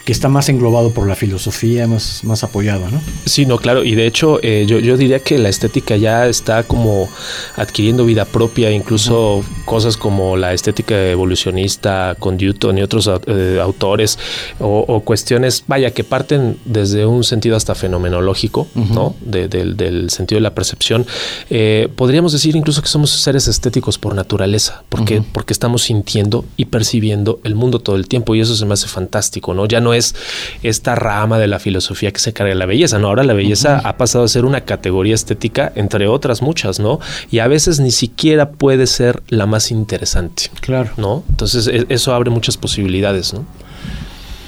que 0.08 0.14
está 0.14 0.30
más 0.30 0.48
englobado 0.48 0.92
por 0.92 1.06
la 1.06 1.16
filosofía, 1.16 1.86
más, 1.86 2.24
más 2.24 2.42
apoyado, 2.42 2.90
¿no? 2.90 3.02
Sí, 3.26 3.46
no, 3.46 3.58
claro, 3.58 3.84
y 3.84 3.94
de 3.94 4.08
hecho 4.08 4.40
eh, 4.42 4.64
yo, 4.66 4.80
yo, 4.80 4.96
diría 4.96 5.20
que 5.20 5.38
la 5.38 5.50
estética 5.50 5.98
ya 5.98 6.28
está 6.28 6.64
como 6.64 7.10
adquiriendo 7.58 8.06
vida 8.06 8.24
propia, 8.24 8.72
incluso 8.72 9.44
cosas 9.66 9.98
como 9.98 10.38
la 10.38 10.54
estética 10.54 11.10
evolucionista 11.10 12.16
con 12.18 12.38
Newton 12.38 12.78
y 12.78 12.84
otros 12.84 13.10
eh, 13.28 13.60
autores, 13.62 14.18
o, 14.62 15.02
cuestiones, 15.02 15.66
vaya, 15.68 15.92
que 15.92 16.06
parten 16.06 16.58
desde 16.64 17.06
un 17.06 17.26
sentido 17.26 17.58
hasta 17.58 17.76
fenomenológico, 17.76 18.66
¿no? 18.76 19.14
del 19.20 20.10
sentido 20.10 20.38
de 20.38 20.44
la 20.44 20.56
percepción. 20.56 21.06
Eh, 21.50 21.90
podríamos 21.98 22.32
decir 22.32 22.56
incluso 22.56 22.82
que 22.82 22.88
somos 22.88 23.12
seres 23.12 23.50
estéticos 23.50 23.98
por 23.98 24.16
naturaleza, 24.16 24.84
porque, 24.88 25.22
porque 25.34 25.52
estamos 25.52 25.82
sintiendo 25.82 26.46
y 26.56 26.64
percibiendo 26.64 27.42
el 27.44 27.56
mundo 27.56 27.80
todo 27.80 27.98
el 27.98 28.08
tiempo, 28.08 28.36
y 28.36 28.40
eso 28.40 28.56
se 28.56 28.66
me 28.66 28.74
hace 28.74 28.88
fantástico, 28.88 29.54
¿no? 29.54 29.66
Ya 29.66 29.82
no 29.82 29.97
es 29.98 30.16
esta 30.64 30.96
rama 30.96 31.40
de 31.40 31.48
la 31.48 31.60
filosofía 31.60 32.12
que 32.12 32.20
se 32.20 32.34
carga 32.34 32.54
de 32.54 32.60
la 32.60 32.66
belleza, 32.66 33.00
¿no? 33.00 33.08
Ahora 33.08 33.24
la 33.24 33.34
belleza 33.34 33.82
ha 33.84 33.98
pasado 33.98 34.24
a 34.24 34.28
ser 34.28 34.46
una 34.46 34.62
categoría 34.62 35.16
estética, 35.16 35.72
entre 35.76 36.08
otras 36.08 36.42
muchas, 36.42 36.80
¿no? 36.80 37.00
Y 37.32 37.40
a 37.40 37.48
veces 37.48 37.80
ni 37.80 37.92
siquiera 37.92 38.52
puede 38.52 38.88
ser 38.88 39.22
la 39.28 39.46
más 39.46 39.72
interesante. 39.72 40.44
Claro. 40.62 40.92
¿No? 40.98 41.24
Entonces 41.30 41.68
e, 41.68 41.86
eso 41.90 42.14
abre 42.14 42.30
muchas 42.30 42.58
posibilidades, 42.58 43.34
¿no? 43.34 43.46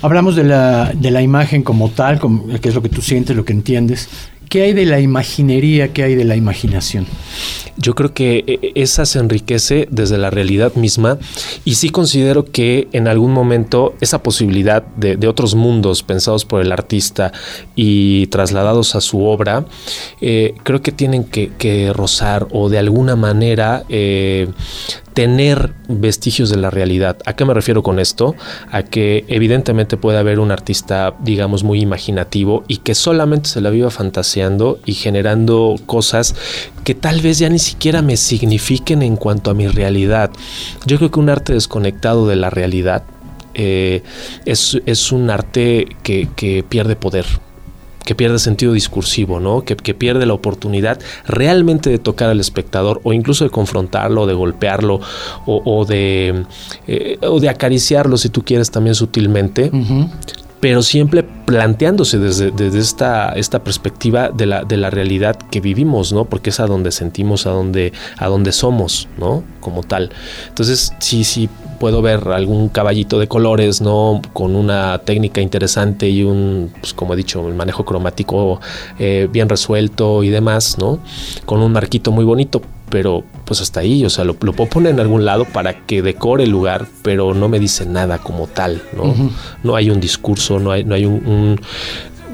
Hablamos 0.01 0.35
de 0.37 0.45
la, 0.45 0.93
de 0.93 1.11
la 1.11 1.21
imagen 1.21 1.61
como 1.61 1.89
tal, 1.89 2.19
como, 2.19 2.47
que 2.59 2.69
es 2.69 2.75
lo 2.75 2.81
que 2.81 2.87
tú 2.87 3.01
sientes, 3.01 3.35
lo 3.35 3.43
que 3.43 3.51
entiendes. 3.51 4.07
¿Qué 4.49 4.63
hay 4.63 4.73
de 4.73 4.85
la 4.85 4.99
imaginería? 4.99 5.93
¿Qué 5.93 6.01
hay 6.01 6.15
de 6.15 6.25
la 6.25 6.35
imaginación? 6.35 7.05
Yo 7.77 7.93
creo 7.93 8.15
que 8.15 8.43
eh, 8.47 8.71
esa 8.73 9.05
se 9.05 9.19
enriquece 9.19 9.87
desde 9.91 10.17
la 10.17 10.31
realidad 10.31 10.73
misma 10.73 11.19
y 11.65 11.75
sí 11.75 11.91
considero 11.91 12.45
que 12.45 12.87
en 12.91 13.07
algún 13.07 13.31
momento 13.31 13.93
esa 14.01 14.23
posibilidad 14.23 14.81
de, 14.81 15.27
otros 15.27 15.53
mundos 15.53 16.01
pensados 16.01 16.45
por 16.45 16.61
el 16.61 16.71
artista 16.71 17.31
y 17.75 18.25
trasladados 18.27 18.95
a 18.95 19.01
su 19.01 19.23
obra, 19.23 19.65
eh, 20.19 20.55
creo 20.63 20.81
que 20.81 20.91
tienen 20.91 21.25
que, 21.25 21.93
rozar 21.93 22.47
o 22.51 22.69
de 22.69 22.79
alguna 22.79 23.15
manera 23.15 23.83
eh, 23.87 24.47
tener 25.13 25.73
vestigios 25.87 26.49
de 26.49 26.57
la 26.57 26.69
realidad. 26.69 27.17
¿A 27.25 27.33
qué 27.33 27.45
me 27.45 27.53
refiero 27.53 27.83
con 27.83 27.99
esto? 27.99 28.35
A 28.71 28.83
que 28.83 29.25
evidentemente 29.27 29.97
puede 29.97 30.17
haber 30.17 30.39
un 30.39 30.51
artista, 30.51 31.15
digamos, 31.19 31.63
muy 31.63 31.81
imaginativo 31.81 32.63
y 32.67 32.77
que 32.77 32.95
solamente 32.95 33.49
se 33.49 33.61
la 33.61 33.69
viva 33.69 33.89
fantaseando 33.89 34.79
y 34.85 34.93
generando 34.93 35.75
cosas 35.85 36.35
que 36.83 36.95
tal 36.95 37.21
vez 37.21 37.39
ya 37.39 37.49
ni 37.49 37.59
siquiera 37.59 38.01
me 38.01 38.17
signifiquen 38.17 39.01
en 39.01 39.15
cuanto 39.15 39.51
a 39.51 39.53
mi 39.53 39.67
realidad. 39.67 40.31
Yo 40.85 40.97
creo 40.97 41.11
que 41.11 41.19
un 41.19 41.29
arte 41.29 41.53
desconectado 41.53 42.27
de 42.27 42.35
la 42.35 42.49
realidad 42.49 43.03
eh, 43.55 44.03
es, 44.45 45.11
un 45.11 45.29
arte 45.29 45.87
que 46.03 46.65
pierde 46.69 46.95
poder 46.95 47.25
que 48.09 48.15
pierde 48.15 48.39
sentido 48.39 48.73
discursivo, 48.73 49.39
¿no? 49.39 49.63
Que, 49.63 49.75
pierde 49.75 50.25
la 50.25 50.33
oportunidad 50.33 50.99
realmente 51.27 51.91
de 51.91 51.99
tocar 51.99 52.31
al 52.31 52.39
espectador 52.39 53.01
o 53.03 53.13
incluso 53.13 53.43
de 53.43 53.51
confrontarlo, 53.51 54.25
de 54.25 54.33
golpearlo 54.33 54.99
o, 55.45 55.85
de, 55.85 56.43
eh, 56.87 57.19
o 57.21 57.39
de 57.39 57.49
acariciarlo 57.49 58.17
si 58.17 58.29
tú 58.29 58.43
quieres 58.43 58.71
también 58.71 58.95
sutilmente. 58.95 59.69
Pero 60.59 60.81
siempre 60.81 61.23
planteándose 61.23 62.19
desde, 62.19 62.51
esta, 62.77 63.29
esta 63.29 63.63
perspectiva 63.63 64.29
de 64.29 64.45
la, 64.45 64.63
de 64.63 64.77
la 64.77 64.89
realidad 64.89 65.35
que 65.35 65.61
vivimos, 65.61 66.11
¿no? 66.11 66.25
Porque 66.25 66.49
es 66.49 66.59
a 66.59 66.67
donde 66.67 66.91
sentimos, 66.91 67.47
a 67.47 67.51
donde, 67.51 67.93
a 68.17 68.27
donde 68.27 68.51
somos, 68.51 69.07
¿no? 69.17 69.43
Como 69.61 69.83
tal. 69.83 70.11
Entonces, 70.49 70.93
sí, 70.99 71.23
sí, 71.23 71.49
puedo 71.79 72.01
ver 72.01 72.27
algún 72.27 72.69
caballito 72.69 73.19
de 73.19 73.27
colores, 73.27 73.81
¿no? 73.81 74.21
Con 74.33 74.55
una 74.55 74.99
técnica 74.99 75.41
interesante 75.41 76.09
y 76.09 76.23
un, 76.23 76.71
pues 76.79 76.93
como 76.93 77.13
he 77.13 77.17
dicho, 77.17 77.47
el 77.47 77.55
manejo 77.55 77.85
cromático 77.85 78.59
eh, 78.99 79.27
bien 79.31 79.49
resuelto 79.49 80.23
y 80.23 80.29
demás, 80.29 80.77
¿no? 80.77 80.99
Con 81.45 81.61
un 81.61 81.71
marquito 81.71 82.11
muy 82.11 82.25
bonito, 82.25 82.61
pero 82.89 83.23
pues 83.45 83.61
hasta 83.61 83.79
ahí, 83.81 84.05
o 84.05 84.09
sea, 84.09 84.23
lo, 84.23 84.35
puedo 84.35 84.69
poner 84.69 84.93
en 84.93 84.99
algún 84.99 85.25
lado 85.25 85.45
para 85.45 85.85
que 85.85 86.01
decore 86.01 86.43
el 86.43 86.49
lugar, 86.49 86.87
pero 87.01 87.33
no 87.33 87.49
me 87.49 87.59
dice 87.59 87.85
nada 87.85 88.17
como 88.17 88.47
tal, 88.47 88.81
¿no? 88.95 89.13
No 89.63 89.75
hay 89.75 89.89
un 89.89 89.99
discurso, 89.99 90.59
no 90.59 90.71
hay, 90.71 90.83
no 90.83 90.95
hay 90.95 91.05
un, 91.05 91.59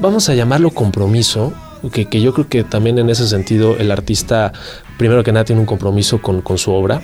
vamos 0.00 0.28
a 0.28 0.34
llamarlo 0.34 0.70
compromiso, 0.70 1.52
que, 1.92 2.06
que, 2.06 2.20
yo 2.20 2.32
creo 2.32 2.48
que 2.48 2.64
también 2.64 2.98
en 2.98 3.10
ese 3.10 3.28
sentido 3.28 3.76
el 3.76 3.90
artista, 3.90 4.52
primero 4.98 5.22
que 5.22 5.32
nada, 5.32 5.44
tiene 5.44 5.60
un 5.60 5.66
compromiso 5.66 6.20
con, 6.20 6.40
con 6.40 6.58
su 6.58 6.72
obra, 6.72 7.02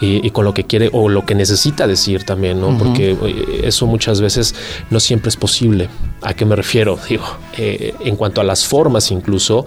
y, 0.00 0.30
con 0.30 0.44
lo 0.44 0.54
que 0.54 0.64
quiere 0.64 0.88
o 0.92 1.08
lo 1.08 1.26
que 1.26 1.34
necesita 1.34 1.86
decir 1.86 2.24
también, 2.24 2.60
¿no? 2.60 2.76
Porque 2.78 3.10
eh, 3.10 3.60
eso 3.64 3.86
muchas 3.86 4.20
veces 4.20 4.54
no 4.88 4.98
siempre 4.98 5.28
es 5.28 5.36
posible. 5.36 5.88
¿A 6.22 6.34
qué 6.34 6.44
me 6.44 6.54
refiero? 6.54 6.98
Digo, 7.08 7.24
eh, 7.56 7.94
en 8.00 8.16
cuanto 8.16 8.42
a 8.42 8.44
las 8.44 8.66
formas 8.66 9.10
incluso, 9.10 9.64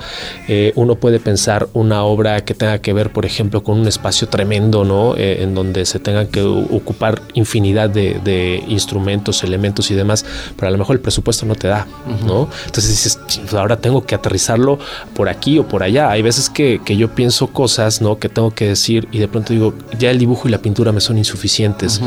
eh, 0.48 0.72
uno 0.76 0.96
puede 0.96 1.20
pensar 1.20 1.68
una 1.74 2.04
obra 2.04 2.46
que 2.46 2.54
tenga 2.54 2.80
que 2.80 2.94
ver, 2.94 3.12
por 3.12 3.26
ejemplo, 3.26 3.64
con 3.64 3.80
un 3.80 3.88
espacio 3.88 4.28
tremendo, 4.28 4.86
¿no? 4.86 5.16
Eh, 5.18 5.42
en 5.42 5.56
donde 5.56 5.86
se 5.86 6.00
tengan 6.00 6.28
que 6.28 6.42
ocupar 6.42 7.24
infinidad 7.34 7.90
de, 7.90 8.64
instrumentos, 8.68 9.44
elementos 9.44 9.90
y 9.90 9.96
demás, 9.96 10.26
pero 10.56 10.68
a 10.68 10.72
lo 10.72 10.78
mejor 10.78 10.96
el 10.96 11.02
presupuesto 11.02 11.46
no 11.46 11.56
te 11.56 11.68
da, 11.68 11.88
¿no? 12.26 12.48
Entonces 12.66 12.90
dices, 12.90 13.20
pues 13.42 13.54
ahora 13.54 13.78
tengo 13.78 14.06
que 14.06 14.14
aterrizarlo 14.14 14.78
por 15.16 15.30
aquí 15.30 15.58
o 15.58 15.68
por 15.68 15.82
allá. 15.82 16.12
Hay 16.12 16.22
veces 16.22 16.50
que, 16.50 16.80
yo 16.86 17.16
pienso 17.16 17.48
cosas, 17.48 18.02
¿no? 18.02 18.20
Que 18.20 18.30
tengo 18.30 18.52
que 18.52 18.68
decir 18.68 19.08
y 19.12 19.18
de 19.18 19.28
pronto 19.28 19.54
digo, 19.54 19.74
ya 19.98 20.12
el 20.12 20.20
dibujo 20.20 20.48
y 20.48 20.52
la 20.52 20.60
pintura 20.60 20.92
me 20.92 21.02
son 21.02 21.18
insuficientes 21.18 22.00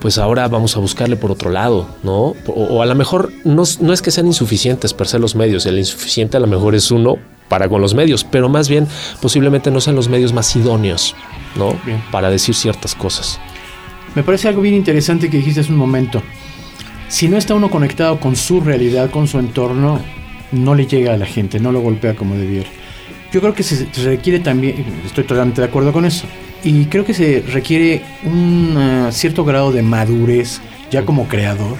pues 0.00 0.18
ahora 0.18 0.46
vamos 0.48 0.76
a 0.76 0.80
buscarle 0.80 1.16
por 1.16 1.30
otro 1.30 1.50
lado, 1.50 1.88
¿no? 2.02 2.34
O, 2.46 2.82
a 2.82 2.86
lo 2.86 2.94
mejor 2.94 3.32
no, 3.44 3.62
es 3.62 4.02
que 4.02 4.10
sean 4.10 4.26
insuficientes 4.26 4.92
per 4.94 5.08
se 5.08 5.18
los 5.18 5.34
medios, 5.34 5.66
el 5.66 5.78
insuficiente 5.78 6.36
a 6.36 6.40
lo 6.40 6.46
mejor 6.46 6.74
es 6.74 6.90
uno 6.90 7.16
para 7.48 7.68
con 7.68 7.80
los 7.80 7.94
medios, 7.94 8.24
pero 8.24 8.48
más 8.48 8.68
bien 8.68 8.86
posiblemente 9.20 9.70
no 9.70 9.80
sean 9.80 9.96
los 9.96 10.08
medios 10.08 10.32
más 10.32 10.54
idóneos, 10.56 11.14
¿no? 11.56 11.78
Para 12.10 12.30
decir 12.30 12.54
ciertas 12.54 12.94
cosas. 12.94 13.40
Me 14.14 14.22
parece 14.22 14.48
algo 14.48 14.62
bien 14.62 14.74
interesante 14.74 15.30
que 15.30 15.38
dijiste 15.38 15.60
hace 15.60 15.72
un 15.72 15.78
momento. 15.78 16.22
Si 17.08 17.28
no 17.28 17.36
está 17.36 17.54
uno 17.54 17.70
conectado 17.70 18.18
con 18.18 18.34
su 18.34 18.60
realidad, 18.60 19.10
con 19.10 19.28
su 19.28 19.38
entorno, 19.38 20.00
no 20.52 20.74
le 20.74 20.86
llega 20.86 21.14
a 21.14 21.16
la 21.16 21.26
gente, 21.26 21.60
no 21.60 21.70
lo 21.70 21.80
golpea 21.80 22.16
como 22.16 22.34
debiera. 22.34 22.68
Yo 23.32 23.40
creo 23.40 23.54
que 23.54 23.62
se 23.62 23.86
requiere 24.04 24.40
también, 24.40 24.84
estoy 25.04 25.24
totalmente 25.24 25.60
de 25.60 25.66
acuerdo 25.66 25.92
con 25.92 26.04
eso, 26.04 26.26
y 26.66 26.86
creo 26.86 27.04
que 27.04 27.14
se 27.14 27.44
requiere 27.46 28.02
un 28.24 28.74
eh, 28.76 29.12
cierto 29.12 29.44
grado 29.44 29.70
de 29.70 29.82
madurez 29.82 30.60
ya 30.90 31.04
como 31.04 31.28
creador, 31.28 31.78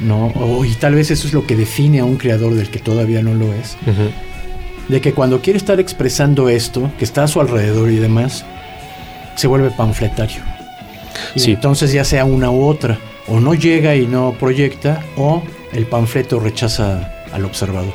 ¿no? 0.00 0.32
y 0.64 0.72
tal 0.72 0.94
vez 0.94 1.10
eso 1.10 1.28
es 1.28 1.34
lo 1.34 1.46
que 1.46 1.54
define 1.54 2.00
a 2.00 2.04
un 2.06 2.16
creador 2.16 2.54
del 2.54 2.70
que 2.70 2.78
todavía 2.78 3.22
no 3.22 3.34
lo 3.34 3.52
es. 3.52 3.76
De 4.88 5.00
que 5.02 5.12
cuando 5.12 5.40
quiere 5.42 5.58
estar 5.58 5.78
expresando 5.80 6.48
esto, 6.48 6.90
que 6.98 7.04
está 7.04 7.24
a 7.24 7.28
su 7.28 7.40
alrededor 7.40 7.90
y 7.90 7.96
demás, 7.96 8.44
se 9.36 9.46
vuelve 9.46 9.70
panfletario. 9.70 10.42
Y 11.34 11.52
entonces 11.52 11.92
ya 11.92 12.04
sea 12.04 12.24
una 12.24 12.50
u 12.50 12.64
otra, 12.64 12.98
o 13.28 13.38
no 13.38 13.54
llega 13.54 13.94
y 13.96 14.06
no 14.06 14.34
proyecta, 14.38 15.04
o 15.16 15.42
el 15.72 15.84
panfleto 15.86 16.40
rechaza 16.40 17.19
al 17.32 17.44
observador. 17.44 17.92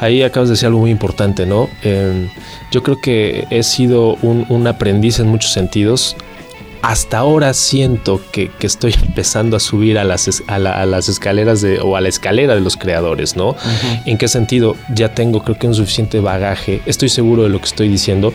Ahí 0.00 0.22
acabas 0.22 0.48
de 0.48 0.54
decir 0.54 0.66
algo 0.66 0.80
muy 0.80 0.90
importante, 0.90 1.46
¿no? 1.46 1.68
Em, 1.82 2.28
yo 2.70 2.82
creo 2.82 3.00
que 3.00 3.46
he 3.50 3.62
sido 3.62 4.14
un, 4.22 4.66
aprendiz 4.66 5.18
en 5.18 5.28
muchos 5.28 5.52
sentidos. 5.52 6.16
Hasta 6.82 7.18
ahora 7.18 7.52
siento 7.54 8.20
que, 8.32 8.50
estoy 8.60 8.94
empezando 9.02 9.56
a 9.56 9.60
subir 9.60 9.98
a 9.98 10.04
las, 10.04 10.42
a, 10.46 10.58
las 10.58 11.08
escaleras 11.08 11.60
de, 11.60 11.80
o 11.80 11.96
a 11.96 12.00
la 12.00 12.08
escalera 12.08 12.54
de 12.54 12.60
los 12.60 12.76
creadores, 12.76 13.36
¿no? 13.36 13.56
¿En 14.04 14.18
qué 14.18 14.28
sentido? 14.28 14.76
Ya 14.94 15.14
tengo 15.14 15.42
creo 15.42 15.58
que 15.58 15.66
un 15.66 15.74
suficiente 15.74 16.20
bagaje, 16.20 16.82
estoy 16.86 17.08
seguro 17.08 17.44
de 17.44 17.48
lo 17.48 17.58
que 17.58 17.66
estoy 17.66 17.88
diciendo, 17.88 18.32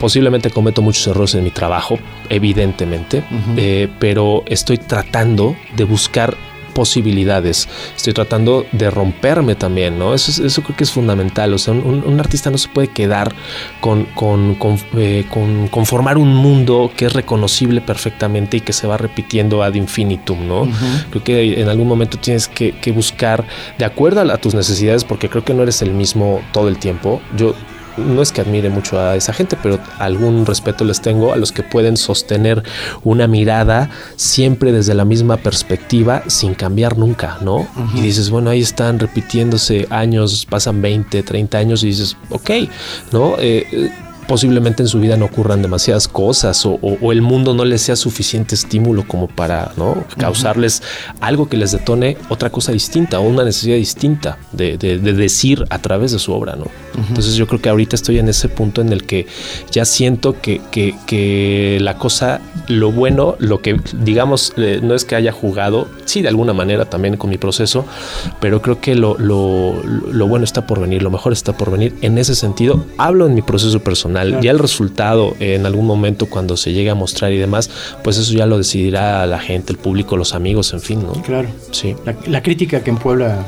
posiblemente 0.00 0.50
cometo 0.50 0.82
muchos 0.82 1.06
errores 1.06 1.34
en 1.34 1.44
mi 1.44 1.50
trabajo, 1.50 1.98
evidentemente, 2.30 3.22
eh, 3.56 3.88
pero 3.98 4.42
estoy 4.46 4.78
tratando 4.78 5.54
de 5.76 5.84
buscar 5.84 6.36
posibilidades. 6.80 7.68
Estoy 7.94 8.14
tratando 8.14 8.64
de 8.72 8.90
romperme 8.90 9.54
también, 9.54 9.98
¿no? 9.98 10.14
Eso, 10.14 10.42
eso 10.42 10.62
creo 10.62 10.74
que 10.78 10.84
es 10.84 10.90
fundamental. 10.90 11.52
O 11.52 11.58
sea, 11.58 11.74
un, 11.74 12.18
artista 12.18 12.50
no 12.50 12.56
se 12.56 12.70
puede 12.70 12.88
quedar 12.88 13.34
con, 13.82 14.06
con, 14.14 14.56
eh, 14.96 15.26
con, 15.28 15.68
conformar 15.68 16.16
un 16.16 16.34
mundo 16.34 16.90
que 16.96 17.04
es 17.04 17.12
reconocible 17.12 17.82
perfectamente 17.82 18.56
y 18.56 18.60
que 18.62 18.72
se 18.72 18.86
va 18.86 18.96
repitiendo 18.96 19.62
ad 19.62 19.74
infinitum, 19.74 20.48
¿no? 20.48 20.66
Creo 21.10 21.22
que 21.22 21.60
en 21.60 21.68
algún 21.68 21.86
momento 21.86 22.16
tienes 22.16 22.48
que, 22.48 22.72
que 22.72 22.92
buscar, 22.92 23.44
de 23.76 23.84
acuerdo 23.84 24.22
a, 24.22 24.38
tus 24.38 24.54
necesidades, 24.54 25.04
porque 25.04 25.28
creo 25.28 25.44
que 25.44 25.52
no 25.52 25.62
eres 25.64 25.82
el 25.82 25.92
mismo 25.92 26.40
todo 26.50 26.68
el 26.68 26.78
tiempo. 26.78 27.20
Yo 27.36 27.54
no 27.96 28.22
es 28.22 28.32
que 28.32 28.40
admire 28.40 28.70
mucho 28.70 28.98
a 29.00 29.16
esa 29.16 29.32
gente, 29.32 29.56
pero 29.62 29.78
algún 29.98 30.46
respeto 30.46 30.84
les 30.84 31.00
tengo 31.00 31.32
a 31.32 31.36
los 31.36 31.52
que 31.52 31.62
pueden 31.62 31.96
sostener 31.96 32.62
una 33.04 33.26
mirada 33.26 33.90
siempre 34.16 34.72
desde 34.72 34.94
la 34.94 35.04
misma 35.04 35.36
perspectiva 35.36 36.22
sin 36.26 36.54
cambiar 36.54 36.98
nunca, 36.98 37.38
¿no? 37.40 37.66
Y 37.94 38.00
dices, 38.00 38.30
bueno, 38.30 38.50
ahí 38.50 38.60
están 38.60 38.98
repitiéndose 38.98 39.86
años, 39.90 40.46
pasan 40.48 40.82
20, 40.82 41.22
30 41.22 41.58
años 41.58 41.82
y 41.82 41.88
dices, 41.88 42.16
ok, 42.30 42.50
¿no? 43.12 43.36
Eh, 43.38 43.66
eh 43.72 43.90
posiblemente 44.30 44.84
en 44.84 44.88
su 44.88 45.00
vida 45.00 45.16
no 45.16 45.24
ocurran 45.24 45.60
demasiadas 45.60 46.06
cosas 46.06 46.64
o, 46.64 46.78
el 47.10 47.20
mundo 47.20 47.52
no 47.52 47.64
les 47.64 47.82
sea 47.82 47.96
suficiente 47.96 48.54
estímulo 48.54 49.02
como 49.04 49.26
para 49.26 49.72
¿no? 49.76 50.04
causarles 50.18 50.84
algo 51.20 51.48
que 51.48 51.56
les 51.56 51.72
detone 51.72 52.16
otra 52.28 52.48
cosa 52.48 52.70
distinta 52.70 53.18
o 53.18 53.22
una 53.22 53.42
necesidad 53.42 53.74
distinta 53.74 54.38
de, 54.52 54.78
decir 54.78 55.64
a 55.68 55.80
través 55.80 56.12
de 56.12 56.20
su 56.20 56.32
obra. 56.32 56.54
¿no? 56.54 56.66
Entonces 57.08 57.34
yo 57.34 57.48
creo 57.48 57.60
que 57.60 57.70
ahorita 57.70 57.96
estoy 57.96 58.20
en 58.20 58.28
ese 58.28 58.48
punto 58.48 58.80
en 58.80 58.92
el 58.92 59.02
que 59.02 59.26
ya 59.72 59.84
siento 59.84 60.40
que, 60.40 60.60
que, 60.70 61.78
la 61.80 61.98
cosa, 61.98 62.40
lo 62.68 62.92
bueno, 62.92 63.34
lo 63.40 63.60
que 63.62 63.80
digamos, 63.94 64.52
eh, 64.58 64.78
no 64.80 64.94
es 64.94 65.04
que 65.04 65.16
haya 65.16 65.32
jugado, 65.32 65.88
sí, 66.04 66.22
de 66.22 66.28
alguna 66.28 66.52
manera 66.52 66.84
también 66.84 67.16
con 67.16 67.30
mi 67.30 67.38
proceso, 67.38 67.84
pero 68.40 68.62
creo 68.62 68.80
que 68.80 68.94
lo, 68.94 69.18
lo, 69.18 69.82
lo 69.82 70.28
bueno 70.28 70.44
está 70.44 70.68
por 70.68 70.78
venir, 70.78 71.02
lo 71.02 71.10
mejor 71.10 71.32
está 71.32 71.52
por 71.56 71.72
venir. 71.72 71.96
En 72.00 72.16
ese 72.16 72.36
sentido, 72.36 72.84
hablo 72.96 73.26
en 73.26 73.34
mi 73.34 73.42
proceso 73.42 73.80
personal 73.80 74.19
ya 74.40 74.50
el 74.50 74.58
resultado 74.58 75.36
en 75.40 75.66
algún 75.66 75.86
momento 75.86 76.26
cuando 76.26 76.56
se 76.56 76.72
llegue 76.72 76.90
a 76.90 76.94
mostrar 76.94 77.32
y 77.32 77.38
demás, 77.38 77.70
pues 78.02 78.16
eso 78.18 78.32
ya 78.32 78.46
lo 78.46 78.58
decidirá 78.58 79.26
la 79.26 79.38
gente, 79.38 79.72
el 79.72 79.78
público, 79.78 80.16
los 80.16 80.34
amigos, 80.34 80.72
en 80.72 80.80
fin, 80.80 81.02
¿no? 81.02 81.12
Claro. 81.22 81.48
Sí. 81.70 81.94
La, 82.26 82.42
crítica 82.42 82.82
que 82.82 82.90
en 82.90 82.96
Puebla 82.96 83.46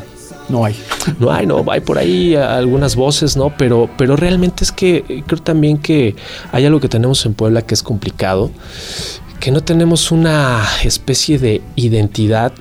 no 0.48 0.64
hay. 0.64 0.76
No 1.18 1.32
hay, 1.32 1.46
no, 1.46 1.64
hay 1.68 1.80
por 1.80 1.98
ahí 1.98 2.34
algunas 2.36 2.94
voces, 2.96 3.36
¿no? 3.36 3.52
Pero, 3.56 3.90
pero 3.98 4.16
realmente 4.16 4.64
es 4.64 4.72
que 4.72 5.24
creo 5.26 5.40
también 5.40 5.78
que 5.78 6.14
hay 6.52 6.64
algo 6.64 6.80
que 6.80 6.88
tenemos 6.88 7.24
en 7.26 7.34
Puebla 7.34 7.62
que 7.62 7.74
es 7.74 7.82
complicado, 7.82 8.50
que 9.40 9.50
no 9.50 9.62
tenemos 9.62 10.12
una 10.12 10.62
especie 10.84 11.38
de 11.38 11.60
identidad 11.74 12.52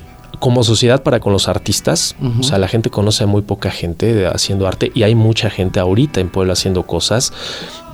como 0.42 0.64
sociedad 0.64 1.04
para 1.04 1.20
con 1.20 1.32
los 1.34 1.48
artistas, 1.48 2.16
o 2.40 2.42
sea, 2.42 2.58
la 2.58 2.68
gente 2.68 2.90
conoce 2.90 3.26
a 3.26 3.28
muy 3.28 3.44
poca 3.44 3.70
gente 3.70 4.26
haciendo 4.26 4.68
arte 4.68 4.92
y 4.96 5.04
hay 5.04 5.14
mucha 5.14 5.52
gente 5.52 5.80
ahorita 5.80 6.20
en 6.20 6.30
Puebla 6.30 6.54
haciendo 6.54 6.82
cosas, 6.88 7.32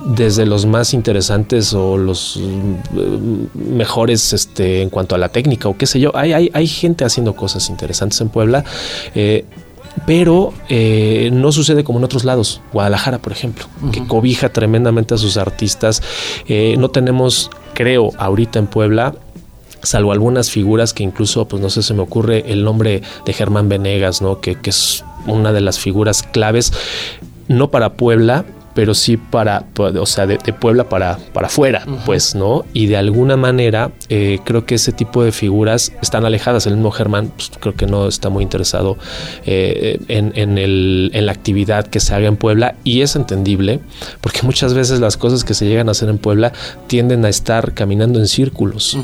desde 0.06 0.46
los 0.46 0.64
más 0.64 0.94
interesantes 0.94 1.74
o 1.74 1.98
los 1.98 2.40
mm, 2.40 3.76
mejores 3.76 4.32
este, 4.32 4.80
en 4.80 4.88
cuanto 4.88 5.14
a 5.14 5.18
la 5.18 5.28
técnica 5.28 5.68
o 5.68 5.76
qué 5.76 5.86
sé 5.86 6.00
yo. 6.00 6.10
Hay, 6.16 6.32
hay, 6.32 6.50
hay 6.54 6.66
gente 6.66 7.04
haciendo 7.04 7.36
cosas 7.36 7.68
interesantes 7.68 8.18
en 8.22 8.30
Puebla. 8.30 8.64
Eh, 9.14 9.44
pero 10.06 10.54
eh, 10.68 11.30
no 11.32 11.52
sucede 11.52 11.84
como 11.84 11.98
en 11.98 12.04
otros 12.04 12.24
lados. 12.24 12.62
Guadalajara, 12.72 13.18
por 13.18 13.32
ejemplo, 13.32 13.66
que 13.92 14.06
cobija 14.06 14.48
tremendamente 14.50 15.14
a 15.14 15.18
sus 15.18 15.36
artistas. 15.36 16.02
Eh, 16.46 16.76
no 16.78 16.88
tenemos, 16.90 17.50
creo, 17.74 18.12
ahorita 18.16 18.58
en 18.58 18.68
Puebla, 18.68 19.14
salvo 19.82 20.12
algunas 20.12 20.50
figuras 20.50 20.92
que 20.92 21.02
incluso, 21.02 21.46
pues 21.46 21.62
no 21.62 21.70
sé, 21.70 21.82
se 21.82 21.94
me 21.94 22.02
ocurre 22.02 22.50
el 22.50 22.64
nombre 22.64 23.02
de 23.24 23.32
Germán 23.32 23.68
Venegas, 23.68 24.22
¿no? 24.22 24.40
Que, 24.40 24.54
que 24.54 24.70
es 24.70 25.04
una 25.26 25.52
de 25.52 25.60
las 25.60 25.78
figuras 25.78 26.22
claves, 26.22 26.72
no 27.48 27.70
para 27.70 27.94
Puebla, 27.94 28.44
pero 28.78 28.94
sí 28.94 29.16
para, 29.16 29.66
o 29.76 30.06
sea, 30.06 30.28
de, 30.28 30.38
Puebla 30.52 30.88
para, 30.88 31.18
para 31.32 31.48
afuera, 31.48 31.84
pues, 32.06 32.36
¿no? 32.36 32.64
Y 32.72 32.86
de 32.86 32.96
alguna 32.96 33.36
manera 33.36 33.90
eh, 34.08 34.38
creo 34.44 34.66
que 34.66 34.76
ese 34.76 34.92
tipo 34.92 35.24
de 35.24 35.32
figuras 35.32 35.90
están 36.00 36.24
alejadas. 36.24 36.64
El 36.68 36.74
mismo 36.74 36.92
Germán 36.92 37.32
pues, 37.34 37.50
creo 37.58 37.74
que 37.74 37.86
no 37.86 38.06
está 38.06 38.28
muy 38.28 38.44
interesado 38.44 38.96
eh, 39.46 39.98
en, 40.06 40.30
en, 40.36 40.58
el, 40.58 41.10
en, 41.12 41.26
la 41.26 41.32
actividad 41.32 41.88
que 41.88 41.98
se 41.98 42.14
haga 42.14 42.28
en 42.28 42.36
Puebla 42.36 42.76
y 42.84 43.00
es 43.00 43.16
entendible 43.16 43.80
porque 44.20 44.42
muchas 44.42 44.74
veces 44.74 45.00
las 45.00 45.16
cosas 45.16 45.42
que 45.42 45.54
se 45.54 45.66
llegan 45.66 45.88
a 45.88 45.90
hacer 45.90 46.08
en 46.08 46.18
Puebla 46.18 46.52
tienden 46.86 47.24
a 47.24 47.28
estar 47.28 47.74
caminando 47.74 48.20
en 48.20 48.28
círculos, 48.28 48.96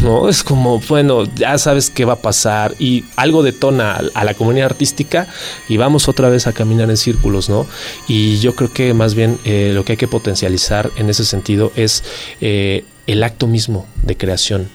¿no? 0.00 0.28
Es 0.28 0.44
como, 0.44 0.78
bueno, 0.88 1.24
ya 1.34 1.58
sabes 1.58 1.90
qué 1.90 2.04
va 2.04 2.12
a 2.12 2.22
pasar 2.22 2.76
y 2.78 3.02
algo 3.16 3.42
detona 3.42 4.00
a 4.14 4.24
la 4.24 4.34
comunidad 4.34 4.66
artística 4.66 5.26
y 5.68 5.76
vamos 5.76 6.08
otra 6.08 6.28
vez 6.28 6.46
a 6.46 6.52
caminar 6.52 6.88
en 6.88 6.96
círculos, 6.96 7.48
¿no? 7.48 7.66
Y 8.06 8.38
yo 8.38 8.54
creo 8.54 8.72
que 8.72 8.94
más 8.94 9.07
más 9.08 9.14
bien 9.14 9.38
eh, 9.46 9.72
lo 9.74 9.86
que 9.86 9.92
hay 9.92 9.96
que 9.96 10.06
potencializar 10.06 10.90
en 10.96 11.08
ese 11.08 11.24
sentido 11.24 11.72
es 11.76 12.04
eh, 12.42 12.84
el 13.06 13.22
acto 13.22 13.46
mismo 13.46 13.86
de 14.02 14.18
creación. 14.18 14.68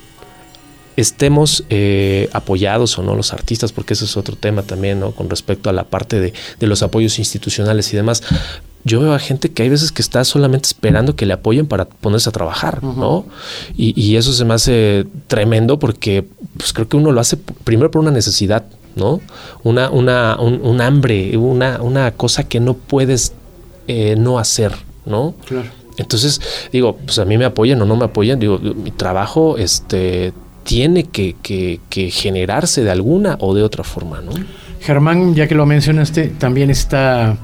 Estemos 0.96 1.66
eh, 1.70 2.30
apoyados 2.34 2.98
o 2.98 3.04
no 3.04 3.14
los 3.14 3.32
artistas, 3.32 3.72
porque 3.72 3.94
ese 3.94 4.06
es 4.06 4.18
otro 4.18 4.36
tema 4.36 4.64
también, 4.64 5.00
¿no? 5.00 5.12
Con 5.12 5.30
respecto 5.30 5.70
a 5.70 5.74
la 5.74 5.84
parte 5.84 6.20
de, 6.20 6.34
los 6.66 6.82
apoyos 6.82 7.20
institucionales 7.20 7.94
y 7.94 7.96
demás 7.96 8.24
yo 8.86 9.00
veo 9.00 9.14
a 9.14 9.20
gente 9.20 9.52
que 9.52 9.64
hay 9.64 9.70
veces 9.70 9.92
que 9.92 10.02
está 10.02 10.26
solamente 10.26 10.66
esperando 10.66 11.16
que 11.16 11.28
le 11.28 11.34
apoyen 11.34 11.68
para 11.68 11.86
ponerse 11.86 12.28
a 12.28 12.32
trabajar, 12.34 12.84
¿no? 12.84 13.26
Y, 13.78 14.16
eso 14.16 14.34
se 14.34 14.44
me 14.46 14.56
hace 14.56 15.06
tremendo 15.28 15.78
porque 15.78 16.28
pues 16.58 16.74
creo 16.74 16.90
que 16.90 16.98
uno 16.98 17.12
lo 17.12 17.22
hace 17.22 17.38
primero 17.38 17.92
por 17.92 18.02
una 18.02 18.12
necesidad, 18.12 18.66
¿no? 18.96 19.22
Una, 19.64 19.90
una, 19.90 20.38
un, 20.38 20.82
hambre, 20.82 21.38
una, 21.38 21.82
una 21.82 22.12
cosa 22.12 22.44
que 22.44 22.60
no 22.60 22.74
puedes 22.74 23.32
eh, 23.88 24.16
no 24.18 24.40
hacer, 24.40 24.74
¿no? 25.06 25.34
Claro. 25.46 25.70
Entonces, 25.98 26.42
digo, 26.72 26.98
pues 26.98 27.20
a 27.20 27.26
mí 27.26 27.38
me 27.38 27.46
apoyan 27.46 27.82
o 27.82 27.86
no 27.86 27.96
me 27.96 28.06
apoyan, 28.06 28.40
digo, 28.40 28.58
mi 28.60 28.90
trabajo 28.92 29.58
este, 29.58 30.34
tiene 30.64 31.04
que, 31.04 31.36
que, 31.44 32.10
generarse 32.10 32.84
de 32.84 32.90
alguna 32.90 33.38
o 33.40 33.54
de 33.54 33.62
otra 33.64 33.84
forma, 33.84 34.20
¿no? 34.22 34.32
Germán, 34.80 35.36
ya 35.36 35.48
que 35.48 35.54
lo 35.56 35.66
mencionaste, 35.66 36.30
también 36.40 36.70
está 36.72 37.38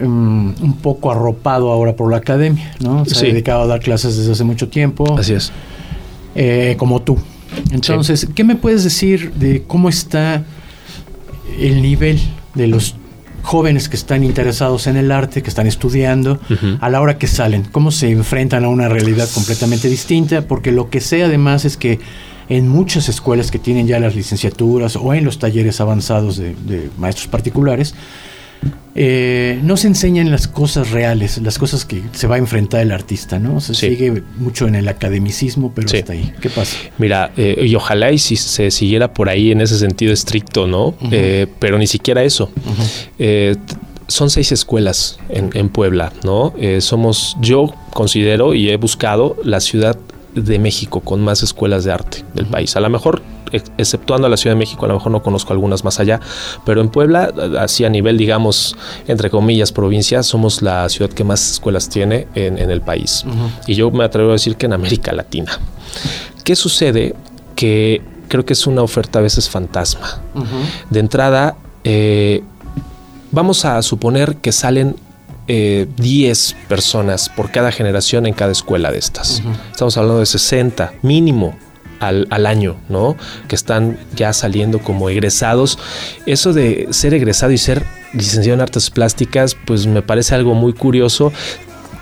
um, 0.00 0.54
un 0.62 0.76
poco 0.80 1.10
arropado 1.10 1.70
ahora 1.70 1.94
por 1.96 2.10
la 2.10 2.18
academia, 2.18 2.72
¿no? 2.80 3.04
Se 3.04 3.14
Sí. 3.14 3.26
ha 3.26 3.28
dedicado 3.28 3.62
a 3.62 3.66
dar 3.66 3.80
clases 3.80 4.16
desde 4.16 4.32
hace 4.32 4.44
mucho 4.44 4.68
tiempo, 4.68 5.18
Así 5.18 5.34
es. 5.34 5.52
eh, 6.34 6.76
como 6.78 7.02
tú. 7.02 7.18
Entonces, 7.72 8.26
¿qué 8.34 8.44
me 8.44 8.56
puedes 8.56 8.84
decir 8.84 9.32
de 9.34 9.64
cómo 9.66 9.88
está 9.88 10.44
el 11.58 11.82
nivel 11.82 12.20
de 12.54 12.66
los 12.68 12.94
jóvenes 13.48 13.88
que 13.88 13.96
están 13.96 14.24
interesados 14.24 14.86
en 14.86 14.98
el 14.98 15.10
arte, 15.10 15.42
que 15.42 15.48
están 15.48 15.66
estudiando, 15.66 16.38
a 16.80 16.90
la 16.90 17.00
hora 17.00 17.16
que 17.16 17.26
salen? 17.26 17.62
¿Cómo 17.64 17.90
se 17.90 18.10
enfrentan 18.10 18.64
a 18.64 18.68
una 18.68 18.88
realidad 18.88 19.26
completamente 19.32 19.88
distinta? 19.88 20.42
Porque 20.42 20.70
lo 20.70 20.90
que 20.90 21.00
sé 21.00 21.24
además 21.24 21.64
es 21.64 21.78
que 21.78 21.98
en 22.50 22.68
muchas 22.68 23.08
escuelas 23.08 23.50
que 23.50 23.58
tienen 23.58 23.86
ya 23.86 24.00
las 24.00 24.14
licenciaturas 24.14 24.96
o 24.96 25.14
en 25.14 25.24
los 25.24 25.38
talleres 25.38 25.80
avanzados 25.80 26.36
de, 26.36 26.54
de 26.66 26.90
maestros 26.98 27.28
particulares, 27.28 27.94
eh, 29.00 29.60
no 29.62 29.76
se 29.76 29.86
enseñan 29.86 30.30
las 30.30 30.48
cosas 30.48 30.90
reales, 30.90 31.38
las 31.38 31.56
cosas 31.58 31.84
que 31.84 32.02
se 32.12 32.26
va 32.26 32.34
a 32.34 32.38
enfrentar 32.38 32.80
el 32.80 32.90
artista, 32.90 33.38
¿no? 33.38 33.60
Se 33.60 33.74
Sí. 33.74 33.90
sigue 33.90 34.22
mucho 34.38 34.66
en 34.66 34.74
el 34.74 34.88
academicismo, 34.88 35.72
pero 35.72 35.88
Sí. 35.88 35.98
hasta 35.98 36.14
ahí. 36.14 36.32
¿Qué 36.40 36.50
pasa? 36.50 36.76
Mira, 36.98 37.30
eh, 37.36 37.64
y 37.64 37.74
ojalá 37.76 38.10
y 38.10 38.18
si 38.18 38.34
se 38.36 38.70
siguiera 38.72 39.12
por 39.14 39.28
ahí 39.28 39.52
en 39.52 39.60
ese 39.60 39.78
sentido 39.78 40.12
estricto, 40.12 40.66
¿no? 40.66 40.94
Eh, 41.12 41.46
pero 41.60 41.78
ni 41.78 41.86
siquiera 41.86 42.24
eso. 42.24 42.50
Son 44.08 44.30
seis 44.30 44.52
escuelas 44.52 45.18
en, 45.28 45.50
en 45.52 45.68
Puebla, 45.68 46.12
¿no? 46.24 46.54
Somos, 46.80 47.36
yo 47.42 47.74
considero 47.92 48.54
y 48.54 48.70
he 48.70 48.76
buscado 48.78 49.36
la 49.44 49.60
ciudad 49.60 49.98
de 50.44 50.58
México 50.58 51.00
con 51.00 51.20
más 51.22 51.42
escuelas 51.42 51.84
de 51.84 51.92
arte 51.92 52.24
del 52.34 52.46
país. 52.46 52.76
A 52.76 52.80
lo 52.80 52.88
mejor, 52.90 53.22
ex- 53.52 53.70
exceptuando 53.78 54.26
a 54.26 54.30
la 54.30 54.36
Ciudad 54.36 54.54
de 54.56 54.58
México, 54.58 54.84
a 54.84 54.88
lo 54.88 54.94
mejor 54.94 55.12
no 55.12 55.22
conozco 55.22 55.52
algunas 55.52 55.84
más 55.84 56.00
allá, 56.00 56.20
pero 56.64 56.80
en 56.80 56.88
Puebla, 56.88 57.32
así 57.58 57.84
a 57.84 57.90
nivel, 57.90 58.16
digamos, 58.18 58.76
entre 59.06 59.30
comillas, 59.30 59.72
provincia, 59.72 60.22
somos 60.22 60.62
la 60.62 60.88
ciudad 60.88 61.10
que 61.10 61.24
más 61.24 61.50
escuelas 61.52 61.88
tiene 61.88 62.26
en, 62.34 62.58
en 62.58 62.70
el 62.70 62.80
país. 62.80 63.24
Y 63.66 63.74
yo 63.74 63.90
me 63.90 64.04
atrevo 64.04 64.30
a 64.30 64.32
decir 64.32 64.56
que 64.56 64.66
en 64.66 64.72
América 64.72 65.12
Latina. 65.12 65.58
¿Qué 66.44 66.56
sucede? 66.56 67.14
Que 67.54 68.02
creo 68.28 68.44
que 68.44 68.52
es 68.52 68.66
una 68.66 68.82
oferta 68.82 69.18
a 69.18 69.22
veces 69.22 69.48
fantasma. 69.48 70.20
De 70.90 71.00
entrada, 71.00 71.56
eh, 71.84 72.42
vamos 73.30 73.64
a 73.64 73.80
suponer 73.82 74.36
que 74.36 74.52
salen 74.52 74.96
eh, 75.48 75.86
10 75.96 76.56
personas 76.68 77.28
por 77.28 77.50
cada 77.50 77.72
generación 77.72 78.26
en 78.26 78.34
cada 78.34 78.52
escuela 78.52 78.92
de 78.92 78.98
estas. 78.98 79.42
Estamos 79.70 79.96
hablando 79.96 80.20
de 80.20 80.26
60 80.26 80.92
mínimo 81.02 81.58
al, 82.00 82.26
al 82.30 82.46
año, 82.46 82.76
¿no? 82.88 83.16
Que 83.48 83.56
están 83.56 83.98
ya 84.14 84.32
saliendo 84.32 84.78
como 84.78 85.08
egresados. 85.10 85.78
Eso 86.26 86.52
de 86.52 86.88
ser 86.90 87.14
egresado 87.14 87.52
y 87.52 87.58
ser 87.58 87.84
licenciado 88.12 88.54
en 88.54 88.60
artes 88.60 88.90
plásticas, 88.90 89.56
pues 89.66 89.86
me 89.86 90.02
parece 90.02 90.34
algo 90.34 90.54
muy 90.54 90.72
curioso 90.72 91.32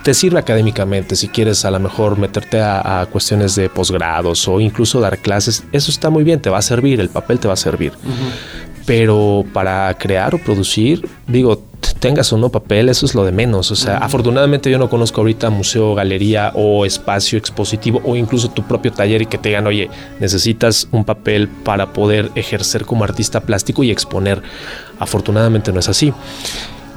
te 0.07 0.15
sirve 0.15 0.39
académicamente 0.39 1.17
si 1.17 1.27
quieres 1.27 1.65
a 1.65 1.71
lo 1.73 1.81
mejor 1.81 2.17
meterte 2.17 2.61
a, 2.61 3.01
a 3.01 3.07
cuestiones 3.07 3.57
de 3.57 3.69
posgrados 3.69 4.47
o 4.47 4.61
incluso 4.61 5.01
dar 5.01 5.19
clases, 5.19 5.65
eso 5.73 5.91
está 5.91 6.11
muy 6.11 6.23
bien, 6.23 6.41
te 6.41 6.49
va 6.49 6.59
a 6.59 6.63
servir, 6.63 7.01
el 7.01 7.09
papel 7.09 7.41
te 7.41 7.49
va 7.49 7.55
a 7.55 7.57
servir. 7.57 7.93
Pero 8.87 9.45
para 9.53 9.93
crear 9.99 10.35
o 10.35 10.39
producir, 10.39 11.09
digo, 11.27 11.63
tengas 11.99 12.33
o 12.33 12.39
no 12.39 12.51
papel, 12.51 12.89
eso 12.89 13.05
es 13.05 13.15
lo 13.15 13.25
de 13.25 13.33
menos. 13.33 13.71
O 13.71 13.77
sea, 13.77 13.99
afortunadamente 13.99 14.71
yo 14.71 14.79
no 14.79 14.89
conozco 14.89 15.21
ahorita 15.21 15.51
museo, 15.51 15.95
galería 15.95 16.53
o 16.55 16.87
espacio 16.87 17.39
expositivo 17.39 18.01
o 18.05 18.17
incluso 18.17 18.51
tu 18.51 18.63
propio 18.63 18.93
taller 18.93 19.23
y 19.23 19.27
que 19.27 19.39
te 19.39 19.51
digan, 19.51 19.67
oye, 19.67 19.91
necesitas 20.21 20.89
un 20.93 21.05
papel 21.05 21.49
para 21.49 21.93
poder 21.93 22.31
ejercer 22.35 22.85
como 22.85 23.05
artista 23.05 23.41
plástico 23.41 23.83
y 23.83 23.91
exponer. 23.91 24.43
Afortunadamente 24.99 25.73
no 25.73 25.81
es 25.81 25.89
así. 25.89 26.13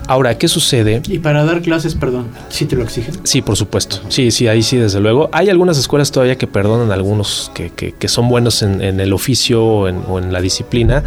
Ahora, 0.09 0.35
¿qué 0.39 0.47
sucede? 0.47 1.03
Y 1.07 1.19
para 1.19 1.43
dar 1.45 1.61
clases, 1.61 1.93
perdón, 1.93 2.29
¿sí 2.49 2.65
te 2.65 2.75
lo 2.75 2.81
exigen? 2.83 3.13
Sí, 3.23 3.43
por 3.43 3.55
supuesto. 3.55 3.97
Sí, 4.09 4.31
sí, 4.31 4.47
ahí 4.47 4.63
sí, 4.63 4.75
desde 4.75 4.99
luego. 4.99 5.29
Hay 5.31 5.49
algunas 5.49 5.77
escuelas 5.77 6.11
todavía 6.11 6.35
que 6.35 6.47
perdonan 6.47 6.89
a 6.89 6.95
algunos 6.95 7.51
que, 7.53 7.69
que- 7.69 7.91
que 7.91 8.07
son 8.07 8.27
buenos 8.27 8.63
en, 8.63 8.81
en 8.81 8.99
el 8.99 9.13
oficio 9.13 9.63
o 9.63 9.87
en, 9.87 10.01
o 10.09 10.17
en 10.17 10.33
la 10.33 10.41
disciplina, 10.41 11.03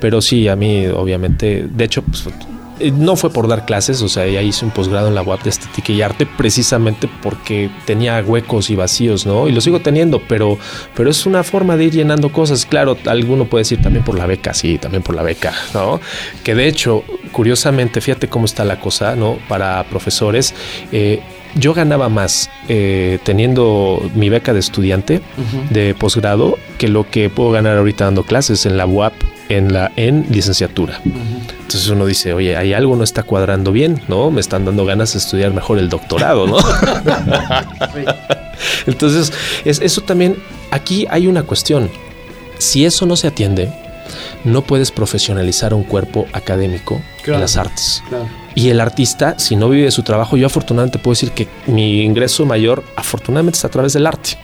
pero 0.00 0.22
sí, 0.22 0.48
a 0.48 0.56
mí, 0.56 0.86
obviamente, 0.86 1.68
de 1.70 1.84
hecho, 1.84 2.00
pues, 2.00 2.24
no 2.92 3.16
fue 3.16 3.30
por 3.30 3.48
dar 3.48 3.64
clases, 3.64 4.02
o 4.02 4.08
sea, 4.08 4.26
ya 4.26 4.42
hice 4.42 4.64
un 4.64 4.70
posgrado 4.70 5.08
en 5.08 5.14
la 5.14 5.22
UAP 5.22 5.42
de 5.44 5.50
estética 5.50 5.92
y 5.92 6.02
arte 6.02 6.26
precisamente 6.26 7.08
porque 7.22 7.70
tenía 7.84 8.22
huecos 8.24 8.70
y 8.70 8.76
vacíos, 8.76 9.26
¿no? 9.26 9.48
Y 9.48 9.52
lo 9.52 9.60
sigo 9.60 9.80
teniendo, 9.80 10.20
pero, 10.28 10.58
pero 10.94 11.10
es 11.10 11.26
una 11.26 11.42
forma 11.42 11.76
de 11.76 11.84
ir 11.84 11.92
llenando 11.92 12.30
cosas. 12.30 12.66
Claro, 12.66 12.96
alguno 13.06 13.46
puede 13.46 13.62
decir 13.62 13.80
también 13.80 14.04
por 14.04 14.16
la 14.16 14.26
beca, 14.26 14.54
sí, 14.54 14.78
también 14.78 15.02
por 15.02 15.14
la 15.14 15.22
beca, 15.22 15.54
¿no? 15.74 16.00
Que 16.44 16.54
de 16.54 16.68
hecho, 16.68 17.04
curiosamente, 17.32 18.00
fíjate 18.00 18.28
cómo 18.28 18.44
está 18.44 18.64
la 18.64 18.78
cosa, 18.78 19.16
¿no? 19.16 19.38
Para 19.48 19.84
profesores, 19.84 20.54
eh, 20.92 21.20
yo 21.54 21.72
ganaba 21.72 22.08
más 22.08 22.50
eh, 22.68 23.18
teniendo 23.24 24.10
mi 24.14 24.28
beca 24.28 24.52
de 24.52 24.60
estudiante 24.60 25.22
de 25.70 25.94
posgrado 25.94 26.58
que 26.78 26.88
lo 26.88 27.08
que 27.08 27.30
puedo 27.30 27.50
ganar 27.50 27.78
ahorita 27.78 28.04
dando 28.04 28.24
clases 28.24 28.66
en 28.66 28.76
la 28.76 28.86
UAP 28.86 29.14
en 29.48 29.72
la 29.72 29.90
en 29.96 30.26
licenciatura. 30.30 31.00
Entonces 31.66 31.90
uno 31.90 32.06
dice, 32.06 32.32
oye, 32.32 32.56
hay 32.56 32.74
algo 32.74 32.94
no 32.94 33.02
está 33.02 33.24
cuadrando 33.24 33.72
bien, 33.72 34.00
¿no? 34.06 34.30
Me 34.30 34.40
están 34.40 34.64
dando 34.64 34.84
ganas 34.84 35.14
de 35.14 35.18
estudiar 35.18 35.52
mejor 35.52 35.78
el 35.78 35.88
doctorado, 35.88 36.46
¿no? 36.46 36.58
Entonces, 38.86 39.32
es, 39.64 39.80
eso 39.80 40.00
también, 40.02 40.36
aquí 40.70 41.08
hay 41.10 41.26
una 41.26 41.42
cuestión. 41.42 41.90
Si 42.58 42.84
eso 42.84 43.04
no 43.04 43.16
se 43.16 43.26
atiende, 43.26 43.72
no 44.44 44.62
puedes 44.62 44.92
profesionalizar 44.92 45.74
un 45.74 45.82
cuerpo 45.82 46.26
académico 46.32 47.02
Claro. 47.22 47.34
en 47.34 47.40
las 47.40 47.56
artes. 47.56 48.00
Claro. 48.08 48.28
Y 48.56 48.70
el 48.70 48.80
artista, 48.80 49.38
si 49.38 49.54
no 49.54 49.68
vive 49.68 49.84
de 49.84 49.90
su 49.90 50.02
trabajo, 50.02 50.38
yo 50.38 50.46
afortunadamente 50.46 50.98
puedo 50.98 51.12
decir 51.12 51.30
que 51.32 51.46
mi 51.66 52.00
ingreso 52.02 52.46
mayor, 52.46 52.82
afortunadamente, 52.96 53.58
es 53.58 53.64
a 53.66 53.68
través 53.68 53.92
del 53.92 54.06
arte. 54.06 54.38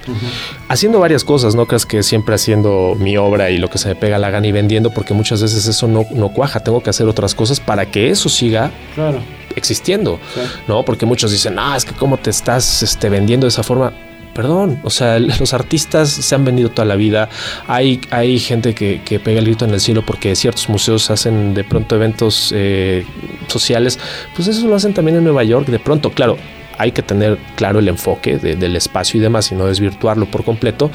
Haciendo 0.68 1.01
varias 1.01 1.25
cosas, 1.25 1.55
no 1.55 1.66
creas 1.66 1.87
que 1.87 2.03
siempre 2.03 2.35
haciendo 2.35 2.94
mi 2.98 3.16
obra 3.16 3.48
y 3.51 3.57
lo 3.57 3.70
que 3.70 3.79
se 3.79 3.88
me 3.88 3.94
pega 3.94 4.18
la 4.18 4.29
gana 4.31 4.46
y 4.46 4.53
vendiendo, 4.53 4.90
porque 4.90 5.14
muchas 5.14 5.40
veces 5.40 5.66
eso 5.66 5.88
no, 5.88 6.05
no 6.12 6.29
cuaja. 6.29 6.61
Tengo 6.61 6.83
que 6.83 6.90
hacer 6.90 7.09
otras 7.09 7.35
cosas 7.35 7.59
para 7.59 7.87
que 7.90 8.11
eso 8.11 8.29
siga 8.29 8.70
Claro. 8.94 9.18
existiendo. 9.57 10.20
¿no? 10.68 10.85
Porque 10.85 11.07
muchos 11.07 11.31
dicen, 11.31 11.59
ah, 11.59 11.75
es 11.75 11.87
que 11.87 11.94
cómo 11.94 12.18
te 12.18 12.29
estás 12.29 12.83
este, 12.83 13.09
vendiendo 13.09 13.46
de 13.46 13.48
esa 13.48 13.62
forma. 13.62 13.94
Perdón, 14.35 14.81
o 14.83 14.90
sea, 14.90 15.18
los 15.40 15.53
artistas 15.55 16.09
se 16.11 16.35
han 16.35 16.45
vendido 16.45 16.71
toda 16.71 16.87
la 16.87 16.97
vida. 16.97 17.29
Hay, 17.66 18.01
hay 18.11 18.38
gente 18.38 18.75
que, 18.75 19.01
pega 19.23 19.38
el 19.40 19.45
grito 19.47 19.64
en 19.64 19.73
el 19.73 19.81
cielo 19.81 20.03
porque 20.07 20.35
ciertos 20.37 20.68
museos 20.68 21.11
hacen 21.11 21.55
de 21.55 21.64
pronto 21.64 21.97
eventos 21.97 22.53
eh, 22.55 23.05
sociales. 23.49 23.99
Pues 24.35 24.49
eso 24.49 24.66
lo 24.66 24.75
hacen 24.75 24.95
también 24.95 25.18
en 25.18 25.25
Nueva 25.25 25.45
York. 25.45 25.66
De 25.68 25.79
pronto, 25.79 26.11
claro, 26.11 26.38
hay 26.79 26.92
que 26.92 27.03
tener 27.03 27.38
claro 27.57 27.79
el 27.79 27.88
enfoque 27.88 28.38
de- 28.38 28.57
del 28.57 28.75
espacio 28.77 29.18
y 29.18 29.23
demás 29.23 29.53
y 29.53 29.55
no 29.55 29.66
desvirtuarlo 29.66 30.27
por 30.27 30.45
completo. 30.45 30.90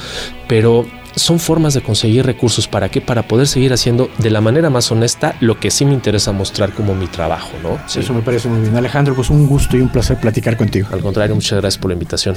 Pero 0.47 0.87
son 1.17 1.39
formas 1.39 1.73
de 1.73 1.81
conseguir 1.81 2.25
recursos. 2.25 2.67
¿Para 2.67 2.89
qué? 2.89 3.01
Para 3.01 3.27
poder 3.27 3.47
seguir 3.47 3.73
haciendo 3.73 4.09
de 4.17 4.29
la 4.29 4.41
manera 4.41 4.69
más 4.69 4.91
honesta 4.91 5.35
lo 5.39 5.59
que 5.59 5.71
sí 5.71 5.85
me 5.85 5.93
interesa 5.93 6.31
mostrar 6.31 6.73
como 6.73 6.95
mi 6.95 7.07
trabajo, 7.07 7.51
¿no? 7.63 7.79
Sí. 7.87 7.99
Eso 7.99 8.13
me 8.13 8.21
parece 8.21 8.47
muy 8.47 8.61
bien. 8.61 8.75
Alejandro, 8.75 9.15
pues 9.15 9.29
un 9.29 9.47
gusto 9.47 9.77
y 9.77 9.81
un 9.81 9.89
placer 9.89 10.19
platicar 10.19 10.57
contigo. 10.57 10.87
Al 10.91 11.01
contrario, 11.01 11.35
muchas 11.35 11.59
gracias 11.59 11.79
por 11.79 11.89
la 11.89 11.93
invitación. 11.93 12.35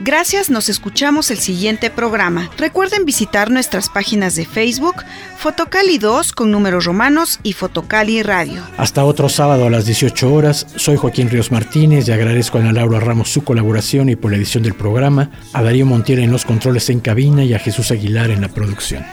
Gracias, 0.00 0.50
nos 0.50 0.68
escuchamos 0.68 1.30
el 1.30 1.38
siguiente 1.38 1.90
programa. 1.90 2.50
Recuerden 2.58 3.04
visitar 3.04 3.50
nuestras 3.50 3.88
páginas 3.88 4.36
de 4.36 4.44
Facebook, 4.44 4.96
Fotocali 5.36 5.98
2 5.98 6.32
con 6.32 6.50
números 6.50 6.84
romanos 6.84 7.40
y 7.42 7.52
Fotocali 7.52 8.22
Radio. 8.22 8.62
Hasta 8.76 9.04
otro 9.04 9.28
sábado 9.28 9.66
a 9.66 9.70
las 9.70 9.86
18 9.86 10.32
horas. 10.32 10.66
Soy 10.76 10.96
Joaquín 10.96 11.30
Ríos 11.30 11.50
Martínez 11.50 12.08
y 12.08 12.12
agradezco 12.12 12.58
a 12.58 12.60
Ana 12.60 12.72
Laura 12.72 13.00
Ramos 13.00 13.30
su 13.30 13.42
colaboración 13.42 14.08
y 14.08 14.16
por 14.16 14.30
la 14.30 14.36
edición 14.36 14.62
del 14.62 14.74
programa, 14.74 15.30
a 15.52 15.62
Darío 15.62 15.86
Montiel 15.86 16.20
en 16.20 16.30
los 16.30 16.44
controles 16.44 16.90
en 16.90 17.00
cabina 17.00 17.44
y 17.44 17.54
a 17.54 17.58
Jesús 17.58 17.90
Aguilar 17.90 18.17
en 18.26 18.40
la 18.40 18.48
producción. 18.48 19.04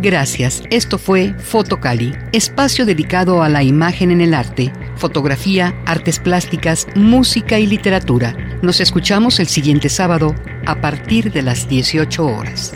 Gracias. 0.00 0.62
Esto 0.70 0.98
fue 0.98 1.34
Fotocali, 1.38 2.12
espacio 2.32 2.86
dedicado 2.86 3.42
a 3.42 3.48
la 3.48 3.62
imagen 3.62 4.10
en 4.10 4.20
el 4.20 4.34
arte, 4.34 4.72
fotografía, 4.96 5.74
artes 5.86 6.18
plásticas, 6.18 6.86
música 6.96 7.58
y 7.58 7.66
literatura. 7.66 8.36
Nos 8.62 8.80
escuchamos 8.80 9.38
el 9.38 9.46
siguiente 9.46 9.88
sábado 9.88 10.34
a 10.66 10.80
partir 10.80 11.32
de 11.32 11.42
las 11.42 11.68
18 11.68 12.26
horas. 12.26 12.72